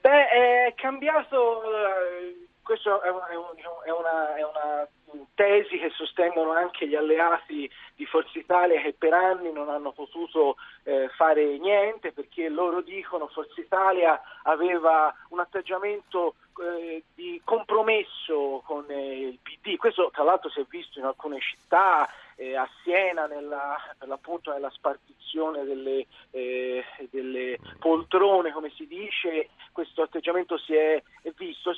Beh, 0.01 0.27
è 0.27 0.73
cambiato... 0.75 1.63
Eh, 1.63 2.47
questo 2.61 3.01
è, 3.01 3.09
un, 3.09 3.19
è, 3.29 3.35
un, 3.35 3.45
è, 3.85 3.91
una, 3.91 4.35
è 4.35 4.43
una, 4.43 4.87
tesi 5.33 5.77
che 5.77 5.89
sostengono 5.91 6.51
anche 6.51 6.87
gli 6.87 6.95
alleati 6.95 7.69
di 7.95 8.05
Forza 8.05 8.37
Italia 8.37 8.81
che 8.81 8.93
per 8.97 9.13
anni 9.13 9.51
non 9.51 9.69
hanno 9.69 9.91
potuto 9.91 10.55
eh, 10.83 11.09
fare 11.15 11.57
niente 11.57 12.11
perché 12.11 12.49
loro 12.49 12.81
dicono 12.81 13.27
Forza 13.27 13.59
Italia 13.59 14.21
aveva 14.43 15.13
un 15.29 15.39
atteggiamento 15.39 16.35
eh, 16.59 17.03
di 17.15 17.41
compromesso 17.43 18.61
con 18.65 18.85
eh, 18.89 19.27
il 19.27 19.39
PD. 19.41 19.77
Questo 19.77 20.09
tra 20.11 20.23
l'altro 20.23 20.49
si 20.49 20.59
è 20.59 20.65
visto 20.69 20.99
in 20.99 21.05
alcune 21.05 21.39
città, 21.39 22.07
eh, 22.35 22.55
a 22.55 22.67
Siena 22.83 23.25
nella, 23.27 23.77
appunto 24.09 24.51
nella 24.51 24.69
spartizione 24.69 25.63
delle, 25.63 26.07
eh, 26.31 26.83
delle 27.09 27.57
poltrone, 27.79 28.51
come 28.51 28.71
si 28.71 28.87
dice, 28.87 29.49
questo 29.71 30.01
atteggiamento 30.01 30.57
si 30.57 30.75
è 30.75 31.01
visto 31.35 31.73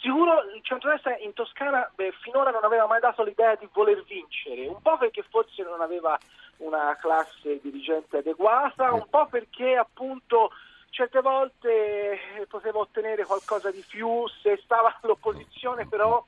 sicuro 0.00 0.42
il 0.54 0.60
centrodestra 0.62 1.16
in 1.18 1.32
Toscana 1.32 1.90
beh, 1.94 2.12
finora 2.20 2.50
non 2.50 2.64
aveva 2.64 2.86
mai 2.86 3.00
dato 3.00 3.22
l'idea 3.22 3.54
di 3.54 3.68
voler 3.72 4.02
vincere, 4.04 4.66
un 4.66 4.80
po' 4.80 4.96
perché 4.98 5.24
forse 5.28 5.62
non 5.62 5.80
aveva 5.80 6.18
una 6.58 6.96
classe 7.00 7.58
dirigente 7.60 8.18
adeguata, 8.18 8.92
un 8.92 9.06
po' 9.08 9.26
perché 9.26 9.76
appunto 9.76 10.50
certe 10.90 11.20
volte 11.20 12.18
poteva 12.48 12.80
ottenere 12.80 13.24
qualcosa 13.24 13.70
di 13.70 13.84
più 13.86 14.26
se 14.42 14.60
stava 14.62 14.96
all'opposizione 15.00 15.86
però 15.86 16.24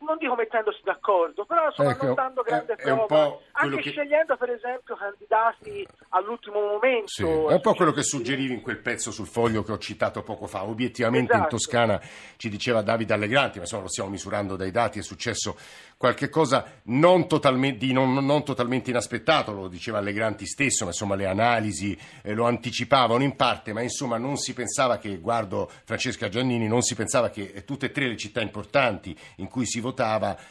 non 0.00 0.16
dico 0.18 0.34
mettendosi 0.34 0.80
d'accordo, 0.84 1.44
però 1.44 1.66
insomma 1.66 1.90
ecco, 1.90 2.06
non 2.06 2.14
dando 2.14 2.42
grande 2.42 2.74
è, 2.74 2.82
prova, 2.82 3.26
è 3.26 3.38
anche 3.52 3.80
che... 3.80 3.90
scegliendo 3.90 4.36
per 4.36 4.50
esempio 4.50 4.96
candidati 4.96 5.86
all'ultimo 6.10 6.60
momento. 6.60 7.08
Sì, 7.08 7.22
è 7.22 7.52
un 7.52 7.60
po' 7.60 7.74
quello 7.74 7.92
che 7.92 8.02
suggerivi 8.02 8.54
in 8.54 8.62
quel 8.62 8.78
pezzo 8.78 9.10
sul 9.10 9.26
foglio 9.26 9.62
che 9.62 9.72
ho 9.72 9.78
citato 9.78 10.22
poco 10.22 10.46
fa. 10.46 10.64
Obiettivamente 10.64 11.32
esatto. 11.32 11.42
in 11.42 11.50
Toscana 11.50 12.00
ci 12.36 12.48
diceva 12.48 12.82
Davide 12.82 13.14
Allegranti, 13.14 13.58
ma 13.58 13.64
insomma 13.64 13.82
lo 13.82 13.88
stiamo 13.88 14.10
misurando 14.10 14.56
dai 14.56 14.70
dati, 14.70 15.00
è 15.00 15.02
successo 15.02 15.56
qualche 15.96 16.28
cosa 16.28 16.64
non 16.84 17.26
totalmente, 17.26 17.84
di 17.84 17.92
non, 17.92 18.14
non 18.14 18.44
totalmente 18.44 18.90
inaspettato, 18.90 19.52
lo 19.52 19.68
diceva 19.68 19.98
Allegranti 19.98 20.46
stesso, 20.46 20.84
ma 20.84 20.90
insomma 20.90 21.16
le 21.16 21.26
analisi 21.26 21.98
eh, 22.22 22.34
lo 22.34 22.46
anticipavano 22.46 23.24
in 23.24 23.34
parte, 23.34 23.72
ma 23.72 23.82
insomma 23.82 24.16
non 24.16 24.36
si 24.36 24.52
pensava 24.54 24.98
che, 24.98 25.18
guardo 25.18 25.68
Francesca 25.84 26.28
Giannini, 26.28 26.68
non 26.68 26.82
si 26.82 26.94
pensava 26.94 27.30
che 27.30 27.50
eh, 27.52 27.64
tutte 27.64 27.86
e 27.86 27.90
tre 27.90 28.06
le 28.06 28.16
città 28.16 28.40
importanti 28.40 29.16
in 29.36 29.48
cui 29.48 29.66
si 29.66 29.80
votava 29.80 29.87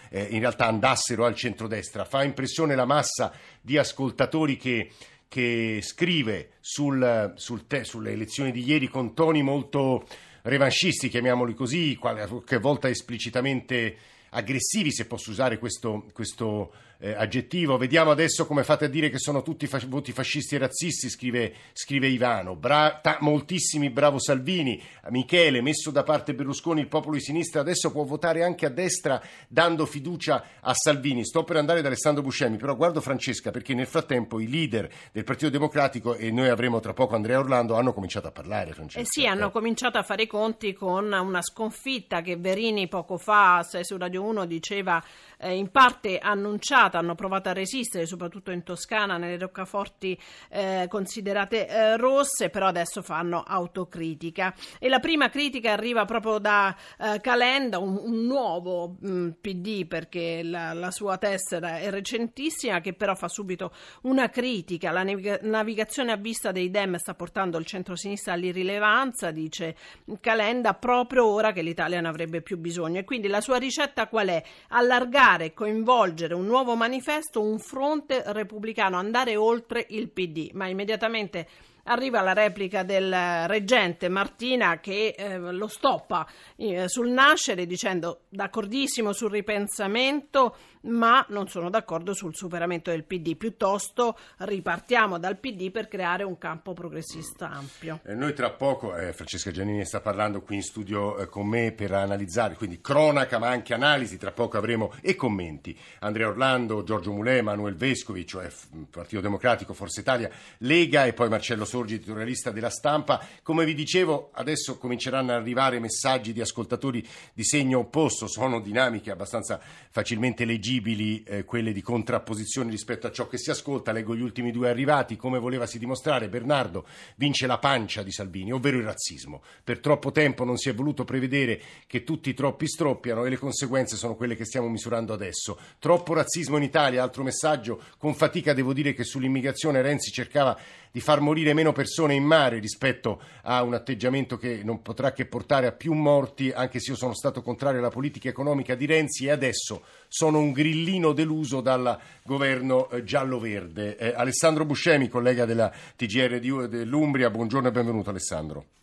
eh, 0.10 0.24
in 0.32 0.40
realtà 0.40 0.66
andassero 0.66 1.26
al 1.26 1.36
centrodestra. 1.36 2.06
Fa 2.06 2.24
impressione 2.24 2.76
la 2.76 2.86
massa 2.86 3.32
di 3.62 3.78
ascoltatori 3.78 4.58
che 4.58 4.92
che 5.28 5.80
scrive 5.82 6.52
sul, 6.60 7.34
sul 7.36 7.68
te, 7.68 7.84
sulle 7.84 8.12
elezioni 8.12 8.52
di 8.52 8.64
ieri 8.64 8.88
con 8.88 9.14
toni 9.14 9.42
molto 9.42 10.08
revanscisti, 10.44 11.10
chiamiamoli 11.10 11.54
così, 11.54 11.98
qualche 11.98 12.58
volta 12.60 12.88
esplicitamente 12.88 13.98
aggressivi, 14.30 14.92
se 14.92 15.06
posso 15.06 15.32
usare 15.32 15.60
questo, 15.60 16.06
questo 16.14 16.72
eh, 17.00 17.14
aggettivo. 17.14 17.78
Vediamo 17.78 18.12
adesso 18.12 18.46
come 18.46 18.64
fate 18.64 18.86
a 18.86 18.90
dire 18.90 19.10
che 19.10 19.20
sono 19.20 19.42
tutti 19.42 19.68
fas- 19.68 19.88
voti 19.88 20.12
fascisti 20.12 20.56
e 20.56 20.58
razzisti, 20.58 21.10
scrive, 21.10 21.54
scrive 21.74 22.08
Ivano. 22.08 22.56
Bra- 22.56 23.00
ta- 23.02 23.18
moltissimi, 23.22 23.90
bravo 23.90 24.20
Salvini. 24.20 24.82
Michele, 25.10 25.62
messo 25.62 25.92
da 25.92 26.04
parte 26.04 26.34
Berlusconi, 26.34 26.82
il 26.82 26.88
popolo 26.88 27.16
di 27.16 27.22
sinistra 27.22 27.62
adesso 27.62 27.92
può 27.92 28.04
votare 28.04 28.44
anche 28.44 28.66
a 28.66 28.70
destra 28.70 29.22
dando 29.48 29.86
fiducia 29.86 30.44
a 30.60 30.74
Salvini. 30.74 31.26
Sto 31.26 31.44
per 31.44 31.58
andare 31.58 31.82
da 31.82 31.88
Alessandro 31.88 32.24
Buscemi, 32.24 32.58
però 32.58 32.76
guardo 32.76 33.02
Francesca 33.02 33.52
perché 33.52 33.74
nel 33.74 33.88
frattempo 33.88 34.40
i 34.40 34.50
leader 34.50 34.90
del 35.12 35.24
Partito 35.24 35.50
Democratico 35.50 36.16
e 36.16 36.32
noi 36.32 36.50
avremo 36.50 36.80
tra 36.80 36.94
poco 36.94 37.16
Andrea 37.16 37.40
Orlando 37.40 37.76
hanno 37.76 37.94
cominciato 37.94 38.28
a 38.28 38.32
parlare, 38.32 38.74
Francesca. 38.74 39.02
Eh 39.02 39.06
sì, 39.08 39.26
hanno 39.26 39.52
cominciato 39.52 39.98
a 39.98 40.04
fare 40.04 40.24
i 40.24 40.28
conti 40.28 40.74
con 40.74 41.12
una 41.12 41.42
sconfitta 41.42 42.22
che 42.22 42.38
Verini 42.38 42.88
poco 42.88 43.18
fa 43.18 43.64
su 43.64 43.98
Radio 43.98 44.24
1 44.24 44.46
diceva 44.46 45.04
eh, 45.40 45.56
in 45.56 45.70
parte 45.70 46.18
annunciata, 46.18 46.87
hanno 46.96 47.16
provato 47.16 47.50
a 47.50 47.54
resistere, 47.54 48.06
soprattutto 48.06 48.52
in 48.52 48.64
Toscana, 48.64 49.18
nelle 49.18 49.38
roccaforti 49.38 50.18
eh, 50.50 50.86
considerate 50.90 51.68
eh, 51.68 51.98
rosse, 51.98 52.50
però 52.50 52.68
adesso 52.68 53.02
fanno 53.02 53.44
autocritica. 53.46 54.54
E 54.80 54.90
la 54.90 55.00
prima 55.00 55.30
critica 55.30 55.74
arriva 55.74 56.06
proprio 56.06 56.38
da 56.38 56.76
eh, 57.00 57.20
Calenda, 57.22 57.80
un, 57.80 58.00
un 58.02 58.26
nuovo 58.26 58.96
mh, 59.00 59.10
mm, 59.10 59.30
PD, 59.42 59.86
perché 59.86 60.44
la, 60.44 60.74
la, 60.74 60.92
sua 60.92 61.18
tessera 61.18 61.80
è 61.80 61.90
recentissima, 61.90 62.80
che 62.80 62.94
però 62.94 63.16
fa 63.16 63.28
subito 63.28 63.74
una 64.04 64.30
critica. 64.30 64.92
La 64.92 65.04
navigazione 65.04 66.12
a 66.12 66.18
vista 66.18 66.52
dei 66.52 66.70
Dem 66.70 66.96
sta 66.98 67.14
portando 67.14 67.58
il 67.58 67.66
centro-sinistra 67.66 68.34
all'irrilevanza, 68.34 69.32
dice 69.32 69.76
Calenda, 70.22 70.74
proprio 70.74 71.26
ora 71.26 71.52
che 71.52 71.62
l'Italia 71.62 72.00
ne 72.00 72.08
avrebbe 72.08 72.42
più 72.42 72.58
bisogno. 72.58 73.00
E 73.00 73.04
quindi 73.04 73.28
la 73.28 73.42
sua 73.42 73.58
ricetta 73.58 74.08
qual 74.08 74.28
è? 74.28 74.44
Allargare 74.70 75.54
coinvolgere 75.54 76.34
un 76.34 76.46
nuovo 76.46 76.76
manifesto, 76.78 77.42
un 77.42 77.60
fronte 77.60 78.24
repubblicano, 78.28 78.98
andare 78.98 79.36
oltre 79.36 79.86
il 79.90 80.10
PD, 80.10 80.52
ma 80.54 80.68
immediatamente 80.68 81.48
arriva 81.88 82.22
la 82.22 82.34
replica 82.34 82.84
del 82.84 83.48
reggente 83.48 84.10
Martina 84.10 84.80
che 84.80 85.16
eh, 85.18 85.38
lo 85.38 85.68
stoppa 85.68 86.28
eh, 86.56 86.88
sul 86.88 87.10
nascere 87.10 87.66
dicendo 87.66 88.22
d'accordissimo 88.30 89.14
sul 89.14 89.32
ripensamento 89.32 90.56
ma 90.88 91.26
non 91.30 91.48
sono 91.48 91.70
d'accordo 91.70 92.14
sul 92.14 92.36
superamento 92.36 92.92
del 92.92 93.04
PD, 93.04 93.36
piuttosto 93.36 94.18
ripartiamo 94.38 95.18
dal 95.18 95.38
PD 95.38 95.72
per 95.72 95.88
creare 95.88 96.24
un 96.24 96.38
campo 96.38 96.74
progressista 96.74 97.50
ampio. 97.50 98.00
Eh, 98.04 98.14
noi 98.14 98.34
tra 98.34 98.52
poco, 98.52 98.96
eh, 98.96 99.14
Francesca 99.14 99.52
Giannini 99.52 99.86
sta 99.86 100.02
parlando 100.02 100.42
qui 100.42 100.56
in 100.56 100.64
studio 100.64 101.18
eh, 101.18 101.28
con 101.28 101.48
me 101.48 101.72
per 101.72 101.94
analizzare, 101.94 102.56
quindi 102.56 102.80
cronaca 102.80 103.40
ma 103.40 103.50
anche 103.50 103.74
analisi, 103.74 104.18
tra 104.18 104.32
poco 104.32 104.58
avremo 104.58 104.94
e 105.02 105.16
commenti. 105.16 105.78
Andrea 106.00 106.28
Orlando, 106.28 106.84
Giorgio 106.84 107.12
Mulè, 107.12 107.42
Manuel 107.42 107.76
Vescovi, 107.76 108.26
cioè 108.26 108.50
Partito 108.90 109.22
Democratico, 109.22 109.74
Forza 109.74 110.00
Italia, 110.00 110.30
Lega 110.60 111.06
e 111.06 111.14
poi 111.14 111.30
Marcello 111.30 111.66
Sorgi, 111.78 111.94
editorialista 111.94 112.50
della 112.50 112.72
stampa. 112.72 113.24
Come 113.44 113.64
vi 113.64 113.76
dicevo, 113.76 114.32
adesso 114.34 114.80
cominceranno 114.80 115.32
ad 115.32 115.42
arrivare 115.42 115.80
messaggi 115.80 116.34
di 116.34 116.42
ascoltatori 116.42 117.06
di 117.34 117.44
segno 117.44 117.80
opposto, 117.80 118.26
sono 118.26 118.60
dinamiche 118.60 119.12
abbastanza 119.12 119.60
facilmente 119.92 120.44
leggibili, 120.44 121.22
eh, 121.22 121.44
quelle 121.46 121.74
di 121.74 121.84
contrapposizione 121.84 122.72
rispetto 122.72 123.06
a 123.06 123.12
ciò 123.12 123.28
che 123.28 123.38
si 123.38 123.52
ascolta. 123.52 123.92
Leggo 123.92 124.16
gli 124.16 124.22
ultimi 124.22 124.52
due 124.52 124.70
arrivati. 124.70 125.18
Come 125.18 125.38
volevasi 125.38 125.78
dimostrare, 125.78 126.30
Bernardo 126.30 126.88
vince 127.16 127.46
la 127.46 127.60
pancia 127.60 128.02
di 128.02 128.12
Salvini, 128.12 128.52
ovvero 128.52 128.78
il 128.78 128.84
razzismo. 128.84 129.44
Per 129.64 129.80
troppo 129.80 130.12
tempo 130.12 130.44
non 130.44 130.58
si 130.58 130.70
è 130.70 130.74
voluto 130.74 131.06
prevedere 131.06 131.62
che 131.86 132.04
tutti 132.04 132.34
troppi 132.34 132.68
stroppiano 132.68 133.24
e 133.24 133.30
le 133.30 133.38
conseguenze 133.38 133.98
sono 133.98 134.16
quelle 134.16 134.36
che 134.36 134.46
stiamo 134.46 134.68
misurando 134.68 135.14
adesso. 135.14 135.60
Troppo 135.78 136.16
razzismo 136.16 136.58
in 136.58 136.64
Italia, 136.64 137.04
altro 137.04 137.22
messaggio. 137.22 137.80
Con 138.00 138.16
fatica 138.16 138.54
devo 138.54 138.74
dire 138.74 138.96
che 138.96 139.04
sull'immigrazione 139.04 139.84
Renzi 139.84 140.10
cercava 140.10 140.58
di 140.92 141.04
far 141.04 141.20
morire 141.20 141.54
meno 141.54 141.67
persone 141.72 142.14
in 142.14 142.24
mare 142.24 142.60
rispetto 142.60 143.22
a 143.44 143.64
un 143.64 143.74
atteggiamento 143.74 144.38
che 144.38 144.62
non 144.64 144.82
potrà 144.82 145.12
che 145.12 145.26
portare 145.26 145.68
a 145.68 145.72
più 145.72 145.94
morti, 145.94 146.52
anche 146.52 146.80
se 146.80 146.92
io 146.92 146.98
sono 146.98 147.14
stato 147.14 147.42
contrario 147.42 147.80
alla 147.80 147.90
politica 147.90 148.30
economica 148.30 148.76
di 148.76 148.86
Renzi 148.86 149.26
e 149.26 149.32
adesso 149.32 149.84
sono 150.08 150.40
un 150.40 150.52
grillino 150.52 151.14
deluso 151.14 151.62
dal 151.62 151.98
governo 152.24 152.90
eh, 152.90 153.04
giallo-verde. 153.04 153.98
Eh, 153.98 154.14
Alessandro 154.16 154.66
Buscemi, 154.66 155.10
collega 155.10 155.46
della 155.46 155.72
TGR 155.96 156.68
dell'Umbria, 156.68 157.30
buongiorno 157.30 157.68
e 157.68 157.72
benvenuto 157.72 158.10
Alessandro. 158.10 158.77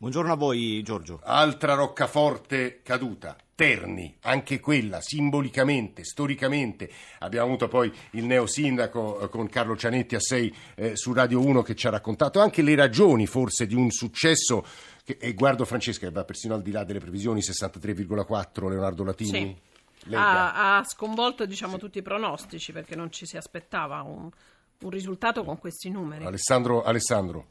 Buongiorno 0.00 0.32
a 0.32 0.36
voi 0.36 0.80
Giorgio. 0.84 1.18
Altra 1.24 1.74
roccaforte 1.74 2.82
caduta. 2.84 3.36
Terni, 3.56 4.16
anche 4.20 4.60
quella 4.60 5.00
simbolicamente, 5.00 6.04
storicamente. 6.04 6.88
Abbiamo 7.18 7.46
avuto 7.46 7.66
poi 7.66 7.92
il 8.12 8.24
neosindaco 8.24 9.22
eh, 9.22 9.28
con 9.28 9.48
Carlo 9.48 9.76
Cianetti 9.76 10.14
a 10.14 10.20
6 10.20 10.56
eh, 10.76 10.96
su 10.96 11.12
Radio 11.12 11.44
1 11.44 11.62
che 11.62 11.74
ci 11.74 11.88
ha 11.88 11.90
raccontato 11.90 12.38
anche 12.38 12.62
le 12.62 12.76
ragioni 12.76 13.26
forse 13.26 13.66
di 13.66 13.74
un 13.74 13.90
successo 13.90 14.64
che, 15.02 15.16
e 15.20 15.34
guardo 15.34 15.64
Francesca 15.64 16.06
che 16.06 16.12
va 16.12 16.22
persino 16.22 16.54
al 16.54 16.62
di 16.62 16.70
là 16.70 16.84
delle 16.84 17.00
previsioni 17.00 17.40
63,4 17.40 18.68
Leonardo 18.68 19.02
Latini. 19.02 19.58
Sì. 20.00 20.14
Ha, 20.14 20.76
ha, 20.76 20.84
sconvolto 20.84 21.44
diciamo, 21.44 21.72
sì. 21.72 21.78
tutti 21.80 21.98
i 21.98 22.02
pronostici 22.02 22.70
perché 22.70 22.94
non 22.94 23.10
ci 23.10 23.26
si 23.26 23.36
aspettava 23.36 24.02
un, 24.02 24.30
un 24.80 24.90
risultato 24.90 25.42
con 25.42 25.58
questi 25.58 25.90
numeri. 25.90 26.24
Alessandro, 26.24 26.84
Alessandro. 26.84 27.46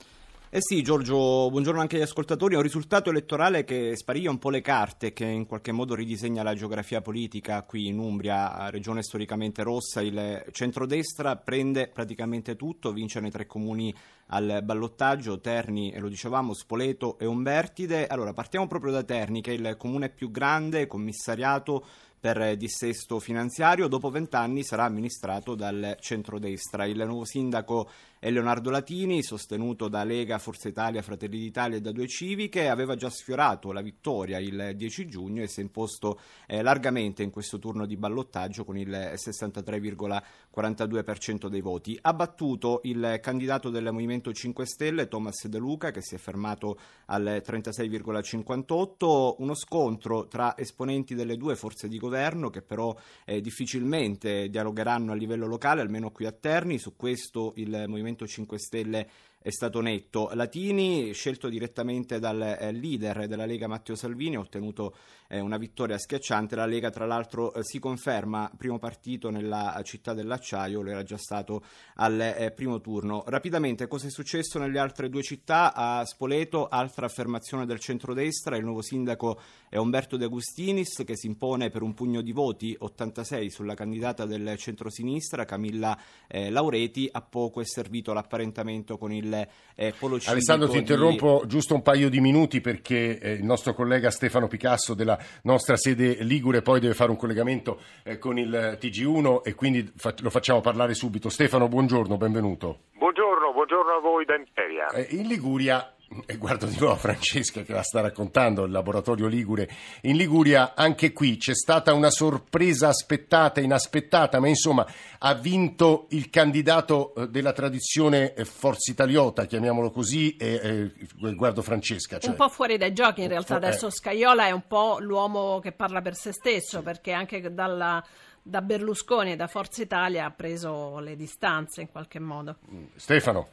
Eh 0.58 0.62
sì, 0.64 0.82
Giorgio, 0.82 1.52
buongiorno 1.52 1.80
anche 1.80 1.98
agli 1.98 2.02
ascoltatori. 2.02 2.56
È 2.56 2.58
un 2.58 2.64
risultato 2.64 3.12
elettorale 3.12 3.64
che 3.64 3.96
spariglia 3.96 4.32
un 4.32 4.40
po' 4.40 4.50
le 4.50 4.62
carte, 4.62 5.14
che 5.14 5.24
in 5.24 5.46
qualche 5.46 5.72
modo 5.72 5.94
ridisegna 5.94 6.42
la 6.42 6.56
geografia 6.56 7.00
politica 7.00 7.62
qui 7.62 7.86
in 7.86 8.00
Umbria, 8.00 8.68
regione 8.72 9.04
storicamente 9.04 9.62
rossa. 9.62 10.02
Il 10.02 10.46
centrodestra 10.52 11.36
prende 11.36 11.90
praticamente 11.90 12.56
tutto, 12.56 12.92
vince 12.92 13.20
nei 13.20 13.30
tre 13.30 13.46
comuni 13.46 13.94
al 14.30 14.62
ballottaggio, 14.64 15.40
Terni, 15.40 15.92
e 15.92 16.00
lo 16.00 16.10
dicevamo, 16.10 16.56
Spoleto 16.56 17.20
e 17.20 17.28
Umbertide. 17.28 18.08
Allora, 18.08 18.34
partiamo 18.34 18.66
proprio 18.66 18.92
da 18.92 19.04
Terni, 19.04 19.42
che 19.42 19.52
è 19.52 19.54
il 19.54 19.76
comune 19.78 20.10
più 20.10 20.32
grande, 20.32 20.88
commissariato 20.88 21.86
per 22.20 22.58
dissesto 22.58 23.20
finanziario. 23.20 23.88
Dopo 23.88 24.10
vent'anni 24.10 24.64
sarà 24.64 24.86
amministrato 24.86 25.54
dal 25.56 25.98
centrodestra. 26.00 26.86
Il 26.86 27.04
nuovo 27.06 27.26
sindaco 27.26 27.88
è 28.20 28.32
Leonardo 28.32 28.72
Latini, 28.72 29.22
sostenuto 29.22 29.88
da 29.88 30.04
Lega, 30.04 30.40
Forza 30.40 30.68
Italia, 30.68 31.04
Fratelli 31.04 31.38
d'Italia 31.38 31.78
e 31.78 31.82
da 31.82 31.92
Due 31.92 32.08
Civiche. 32.08 32.68
Aveva 32.68 32.96
già 32.96 33.10
sfiorato 33.10 33.72
la 33.72 33.82
vittoria 33.82 34.40
il 34.40 34.74
10 34.76 35.08
giugno 35.08 35.44
e 35.44 35.48
si 35.48 35.60
è 35.60 35.64
imposto 35.64 36.20
eh, 36.48 36.64
largamente 36.64 37.22
in 37.22 37.30
questo 37.30 37.60
turno 37.60 37.86
di 37.86 37.96
ballottaggio 37.96 38.66
con 38.66 38.76
il 38.78 38.90
63,42% 38.90 41.48
dei 41.48 41.62
voti. 41.62 41.96
Ha 42.02 42.14
battuto 42.14 42.80
il 42.84 43.20
candidato 43.22 43.70
del 43.70 43.92
Movimento 43.92 44.34
5 44.34 44.66
Stelle, 44.66 45.08
Thomas 45.08 45.46
De 45.48 45.60
Luca, 45.60 45.92
che 45.92 46.02
si 46.02 46.16
è 46.16 46.18
fermato 46.18 46.80
al 47.06 47.44
36,58%. 47.46 49.36
Uno 49.38 49.54
scontro 49.54 50.28
tra 50.28 50.58
esponenti 50.58 51.14
delle 51.14 51.38
due 51.38 51.56
forze 51.56 51.88
di 51.88 51.98
governo 51.98 52.16
che 52.50 52.62
però 52.62 52.96
eh, 53.26 53.42
difficilmente 53.42 54.50
dialogheranno 54.50 55.12
a 55.12 55.16
livello 55.16 55.46
locale, 55.46 55.82
almeno 55.82 56.12
qui 56.12 56.26
a 56.26 56.32
Terni. 56.32 56.78
Su 56.80 56.96
questo 56.96 57.54
il 57.58 57.86
Movimento 57.88 58.08
Movimento 58.08 58.26
5 58.28 58.58
Stelle 58.58 59.10
è 59.40 59.50
stato 59.50 59.82
netto. 59.82 60.30
Latini, 60.34 61.14
scelto 61.14 61.50
direttamente 61.50 62.20
dal 62.20 62.42
eh, 62.42 62.72
leader 62.72 63.28
della 63.28 63.46
Lega 63.46 63.68
Matteo 63.68 63.96
Salvini, 63.96 64.36
ha 64.36 64.40
ottenuto 64.40 64.96
eh, 65.28 65.40
una 65.40 65.58
vittoria 65.58 65.98
schiacciante. 65.98 66.56
La 66.56 66.66
Lega, 66.66 66.90
tra 66.90 67.06
l'altro, 67.06 67.54
eh, 67.54 67.64
si 67.64 67.80
conferma 67.80 68.52
primo 68.58 68.80
partito 68.80 69.30
nella 69.30 69.80
città 69.84 70.14
dell'acciaio, 70.14 70.82
lo 70.82 70.90
era 70.90 71.04
già 71.04 71.18
stato 71.18 71.64
al 71.96 72.20
eh, 72.20 72.52
primo 72.52 72.80
turno. 72.82 73.24
Rapidamente, 73.28 73.88
cosa 73.88 74.08
è 74.08 74.10
successo 74.10 74.60
nelle 74.60 74.80
altre 74.80 75.10
due 75.10 75.22
città? 75.22 75.74
A 75.74 76.06
Spoleto, 76.06 76.68
altra 76.68 77.06
affermazione 77.06 77.66
del 77.66 77.80
centrodestra, 77.80 78.58
il 78.58 78.64
nuovo 78.64 78.82
sindaco 78.82 79.40
è 79.70 79.78
Umberto 79.78 80.16
De 80.16 80.26
Agustinis 80.26 81.04
che 81.06 81.18
si 81.18 81.28
impone 81.28 81.70
per 81.70 81.82
un 81.82 81.94
pugno 81.94 82.22
di 82.22 82.32
voti, 82.32 82.76
86 82.78 83.50
sulla 83.50 83.74
candidata 83.74 84.26
del 84.26 84.56
centrosinistra, 84.58 85.46
Camilla 85.46 85.98
eh, 86.28 86.50
Laureti. 86.50 87.10
A 87.12 87.22
poco 87.22 87.60
è 87.60 87.66
servito 87.66 88.14
l'apparentamento 88.14 88.98
con 88.98 89.12
il 89.12 89.34
eh, 89.76 89.94
polocivico. 89.98 90.32
Alessandro, 90.32 90.70
ti 90.70 90.78
interrompo 90.78 91.44
giusto 91.48 91.74
un 91.74 91.82
paio 91.82 92.10
di 92.10 92.22
minuti 92.22 92.62
perché 92.62 93.20
eh, 93.20 93.32
il 93.34 93.44
nostro 93.44 93.74
collega 93.74 94.10
Stefano 94.10 94.48
Picasso 94.48 94.94
della 94.94 95.17
nostra 95.44 95.76
sede 95.78 96.18
Ligure 96.22 96.62
poi 96.62 96.80
deve 96.80 96.94
fare 96.94 97.12
un 97.12 97.18
collegamento 97.18 97.80
eh, 98.04 98.18
con 98.18 98.38
il 98.38 98.78
TG1 98.80 99.42
e 99.44 99.56
quindi 99.56 99.92
fa- 99.96 100.14
lo 100.20 100.30
facciamo 100.30 100.62
parlare 100.62 100.94
subito. 100.94 101.30
Stefano, 101.30 101.68
buongiorno, 101.68 102.18
benvenuto. 102.18 102.80
Buongiorno, 102.94 103.54
buongiorno 103.54 103.92
a 103.96 104.00
voi 104.00 104.26
da 104.26 104.36
Imperia. 104.36 104.88
Eh, 104.88 105.08
in 105.16 105.28
Liguria 105.28 105.94
e 106.26 106.38
guardo 106.38 106.66
di 106.66 106.78
nuovo 106.80 106.96
Francesca 106.96 107.64
che 107.64 107.74
la 107.74 107.82
sta 107.82 108.02
raccontando, 108.02 108.64
il 108.64 108.72
laboratorio 108.72 109.28
Ligure. 109.28 109.70
In 110.02 110.16
Liguria 110.16 110.74
anche 110.76 111.12
qui 111.12 111.38
c'è 111.38 111.54
stata 111.54 111.94
una 111.94 112.10
sorpresa 112.10 112.88
aspettata, 112.88 113.60
inaspettata, 113.60 114.40
ma 114.40 114.48
insomma 114.48 114.86
ha 115.20 115.34
vinto 115.34 116.08
il 116.12 116.30
candidato 116.30 117.14
eh, 117.14 117.28
della 117.30 117.52
tradizione 117.52 118.34
eh, 118.34 118.46
Forza 118.46 118.92
Italiota, 118.92 119.46
chiamiamolo 119.46 119.92
così, 119.92 120.36
e, 120.38 120.94
e 121.22 121.34
guardo 121.36 121.62
Francesca. 121.62 122.20
Cioè... 122.20 122.30
Un 122.30 122.38
po' 122.38 122.50
fuori 122.50 122.78
dai 122.78 122.94
giochi 122.94 123.24
in 123.24 123.28
realtà, 123.28 123.56
adesso 123.56 123.90
Scaiola 123.90 124.48
è 124.48 124.52
un 124.52 124.64
po' 124.68 124.98
l'uomo 125.00 125.60
che 125.60 125.74
parla 125.74 126.02
per 126.02 126.16
se 126.16 126.32
stesso, 126.32 126.82
perché 126.82 127.12
anche 127.12 127.54
dalla 127.54 128.04
da 128.42 128.62
Berlusconi 128.62 129.34
e 129.34 129.36
da 129.36 129.48
Forza 129.48 129.82
Italia 129.82 130.24
ha 130.24 130.32
preso 130.32 131.00
le 131.00 131.18
distanze 131.18 131.82
in 131.82 131.92
qualche 131.92 132.20
modo. 132.20 132.56
Stefano. 132.96 133.50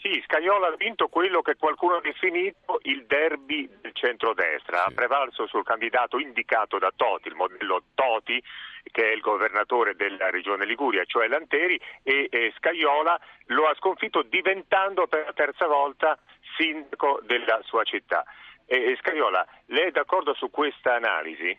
Sì, 0.00 0.18
Scagliola 0.24 0.68
ha 0.68 0.76
vinto 0.76 1.08
quello 1.08 1.42
che 1.42 1.56
qualcuno 1.56 1.96
ha 1.96 2.00
definito 2.00 2.78
il 2.84 3.04
derby 3.04 3.68
del 3.82 3.92
centrodestra, 3.92 4.78
sì. 4.78 4.88
ha 4.88 4.94
prevalso 4.94 5.46
sul 5.46 5.62
candidato 5.62 6.18
indicato 6.18 6.78
da 6.78 6.90
Toti, 6.96 7.28
il 7.28 7.34
modello 7.34 7.82
Toti, 7.94 8.42
che 8.90 9.10
è 9.10 9.12
il 9.12 9.20
governatore 9.20 9.94
della 9.96 10.30
regione 10.30 10.64
Liguria, 10.64 11.04
cioè 11.04 11.28
Lanteri, 11.28 11.78
e, 12.02 12.28
e 12.30 12.50
Scagliola 12.56 13.20
lo 13.48 13.66
ha 13.66 13.74
sconfitto 13.74 14.22
diventando 14.22 15.06
per 15.06 15.26
la 15.26 15.32
terza 15.34 15.66
volta 15.66 16.18
sindaco 16.56 17.20
della 17.24 17.60
sua 17.64 17.84
città. 17.84 18.24
E, 18.64 18.92
e 18.92 18.96
Scagliola, 19.02 19.46
lei 19.66 19.88
è 19.88 19.90
d'accordo 19.90 20.32
su 20.32 20.48
questa 20.50 20.94
analisi? 20.94 21.54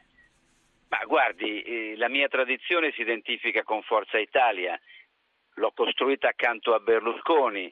Ma 0.89 1.00
guardi, 1.05 1.62
eh, 1.62 1.93
la 1.95 2.10
mia 2.10 2.27
tradizione 2.27 2.91
si 2.93 3.01
identifica 3.01 3.62
con 3.62 3.83
Forza 3.83 4.17
Italia, 4.17 4.79
l'ho 5.55 5.71
costruita 5.75 6.29
accanto 6.29 6.74
a 6.74 6.79
Berlusconi 6.79 7.71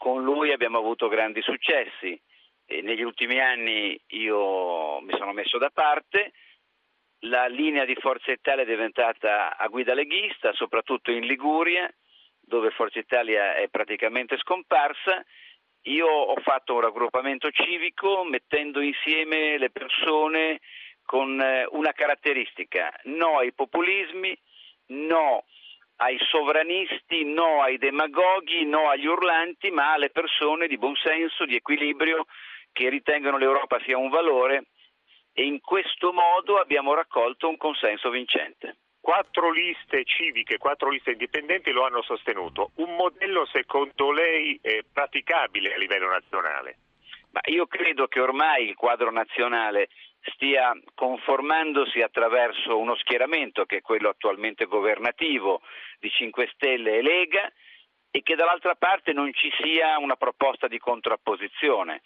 con 0.00 0.24
lui 0.24 0.50
abbiamo 0.50 0.78
avuto 0.78 1.08
grandi 1.08 1.42
successi. 1.42 2.18
E 2.64 2.80
negli 2.80 3.02
ultimi 3.02 3.38
anni 3.38 4.00
io 4.08 4.98
mi 5.02 5.12
sono 5.18 5.32
messo 5.34 5.58
da 5.58 5.68
parte, 5.68 6.32
la 7.24 7.46
linea 7.48 7.84
di 7.84 7.94
Forza 7.96 8.32
Italia 8.32 8.62
è 8.62 8.66
diventata 8.66 9.58
a 9.58 9.66
guida 9.68 9.92
leghista, 9.92 10.54
soprattutto 10.54 11.10
in 11.10 11.26
Liguria, 11.26 11.92
dove 12.40 12.70
Forza 12.70 12.98
Italia 12.98 13.56
è 13.56 13.68
praticamente 13.68 14.38
scomparsa. 14.38 15.22
Io 15.82 16.06
ho 16.06 16.36
fatto 16.40 16.74
un 16.74 16.80
raggruppamento 16.80 17.50
civico 17.50 18.24
mettendo 18.24 18.80
insieme 18.80 19.58
le 19.58 19.70
persone 19.70 20.60
con 21.04 21.38
eh, 21.42 21.66
una 21.72 21.92
caratteristica, 21.92 22.90
no 23.04 23.36
ai 23.38 23.52
populismi, 23.52 24.34
no 24.86 25.44
ai 26.02 26.18
sovranisti, 26.30 27.24
no 27.24 27.62
ai 27.62 27.76
demagoghi, 27.76 28.64
no 28.64 28.88
agli 28.88 29.06
urlanti, 29.06 29.70
ma 29.70 29.92
alle 29.92 30.10
persone 30.10 30.66
di 30.66 30.78
buonsenso, 30.78 31.44
di 31.44 31.56
equilibrio, 31.56 32.24
che 32.72 32.88
ritengono 32.88 33.36
l'Europa 33.36 33.78
sia 33.84 33.98
un 33.98 34.08
valore 34.08 34.64
e 35.32 35.44
in 35.44 35.60
questo 35.60 36.12
modo 36.12 36.56
abbiamo 36.56 36.94
raccolto 36.94 37.48
un 37.48 37.56
consenso 37.56 38.08
vincente. 38.08 38.76
Quattro 39.00 39.50
liste 39.50 40.04
civiche, 40.04 40.58
quattro 40.58 40.88
liste 40.88 41.12
indipendenti 41.12 41.70
lo 41.70 41.84
hanno 41.84 42.02
sostenuto. 42.02 42.70
Un 42.76 42.94
modello 42.96 43.46
secondo 43.46 44.10
lei 44.10 44.58
è 44.62 44.80
praticabile 44.90 45.74
a 45.74 45.78
livello 45.78 46.08
nazionale? 46.08 46.78
Ma 47.32 47.40
io 47.44 47.66
credo 47.66 48.08
che 48.08 48.20
ormai 48.20 48.68
il 48.68 48.74
quadro 48.74 49.10
nazionale 49.10 49.88
stia 50.22 50.72
conformandosi 50.94 52.02
attraverso 52.02 52.78
uno 52.78 52.94
schieramento 52.96 53.64
che 53.64 53.78
è 53.78 53.80
quello 53.80 54.08
attualmente 54.08 54.66
governativo 54.66 55.62
di 55.98 56.10
5 56.10 56.50
Stelle 56.54 56.98
e 56.98 57.02
Lega 57.02 57.50
e 58.10 58.22
che 58.22 58.34
dall'altra 58.34 58.74
parte 58.74 59.12
non 59.12 59.32
ci 59.32 59.50
sia 59.62 59.98
una 59.98 60.16
proposta 60.16 60.66
di 60.66 60.78
contrapposizione. 60.78 62.02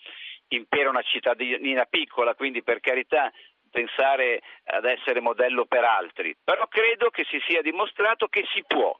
Impera 0.48 0.90
una 0.90 1.03
cittadina 1.03 1.87
piccola, 1.87 2.35
quindi 2.35 2.62
per 2.62 2.81
carità 2.81 3.33
pensare 3.70 4.40
ad 4.66 4.85
essere 4.85 5.20
modello 5.20 5.64
per 5.64 5.83
altri, 5.83 6.37
però 6.44 6.68
credo 6.68 7.11
che 7.11 7.24
si 7.24 7.42
sia 7.44 7.61
dimostrato 7.61 8.29
che 8.29 8.44
si 8.53 8.62
può, 8.64 8.96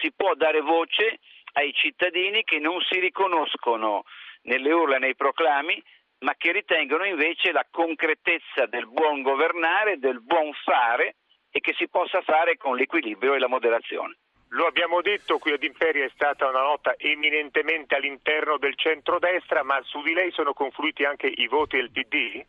si 0.00 0.12
può 0.12 0.34
dare 0.34 0.60
voce 0.60 1.18
ai 1.54 1.74
cittadini 1.74 2.42
che 2.42 2.58
non 2.58 2.80
si 2.80 2.98
riconoscono 3.00 4.04
nelle 4.44 4.72
urla 4.72 4.96
e 4.96 5.00
nei 5.00 5.14
proclami, 5.14 5.82
ma 6.24 6.34
che 6.36 6.52
ritengono 6.52 7.04
invece 7.04 7.52
la 7.52 7.66
concretezza 7.70 8.64
del 8.66 8.88
buon 8.88 9.20
governare, 9.22 9.98
del 9.98 10.22
buon 10.22 10.52
fare 10.64 11.16
e 11.50 11.60
che 11.60 11.74
si 11.74 11.86
possa 11.88 12.22
fare 12.22 12.56
con 12.56 12.76
l'equilibrio 12.76 13.34
e 13.34 13.38
la 13.38 13.46
moderazione. 13.46 14.16
Lo 14.48 14.66
abbiamo 14.66 15.02
detto, 15.02 15.38
qui 15.38 15.52
ad 15.52 15.62
Imperia 15.62 16.04
è 16.04 16.10
stata 16.14 16.48
una 16.48 16.62
nota 16.62 16.94
eminentemente 16.96 17.94
all'interno 17.94 18.56
del 18.56 18.76
centrodestra, 18.76 19.62
ma 19.62 19.80
su 19.82 20.00
di 20.02 20.14
lei 20.14 20.30
sono 20.30 20.54
confluiti 20.54 21.04
anche 21.04 21.26
i 21.26 21.46
voti 21.46 21.76
del 21.76 21.90
PD? 21.90 22.42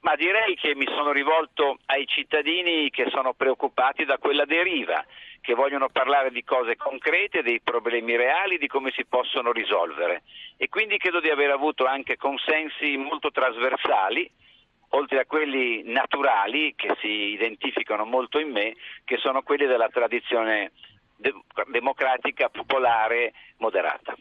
Ma 0.00 0.14
direi 0.16 0.54
che 0.56 0.74
mi 0.74 0.86
sono 0.86 1.12
rivolto 1.12 1.78
ai 1.86 2.06
cittadini 2.06 2.88
che 2.90 3.08
sono 3.10 3.34
preoccupati 3.34 4.04
da 4.04 4.16
quella 4.16 4.46
deriva, 4.46 5.04
che 5.42 5.54
vogliono 5.54 5.88
parlare 5.90 6.30
di 6.30 6.42
cose 6.42 6.76
concrete, 6.76 7.42
dei 7.42 7.60
problemi 7.60 8.16
reali, 8.16 8.56
di 8.56 8.66
come 8.66 8.92
si 8.92 9.04
possono 9.04 9.52
risolvere. 9.52 10.22
E 10.56 10.68
quindi 10.68 10.96
credo 10.96 11.20
di 11.20 11.28
aver 11.28 11.50
avuto 11.50 11.84
anche 11.84 12.16
consensi 12.16 12.96
molto 12.96 13.30
trasversali, 13.30 14.30
oltre 14.90 15.20
a 15.20 15.26
quelli 15.26 15.82
naturali 15.84 16.74
che 16.74 16.96
si 17.00 17.32
identificano 17.32 18.04
molto 18.04 18.38
in 18.38 18.50
me, 18.50 18.76
che 19.04 19.18
sono 19.18 19.42
quelli 19.42 19.66
della 19.66 19.88
tradizione 19.88 20.72
democratica, 21.66 22.48
popolare, 22.48 23.32
moderata. 23.58 24.16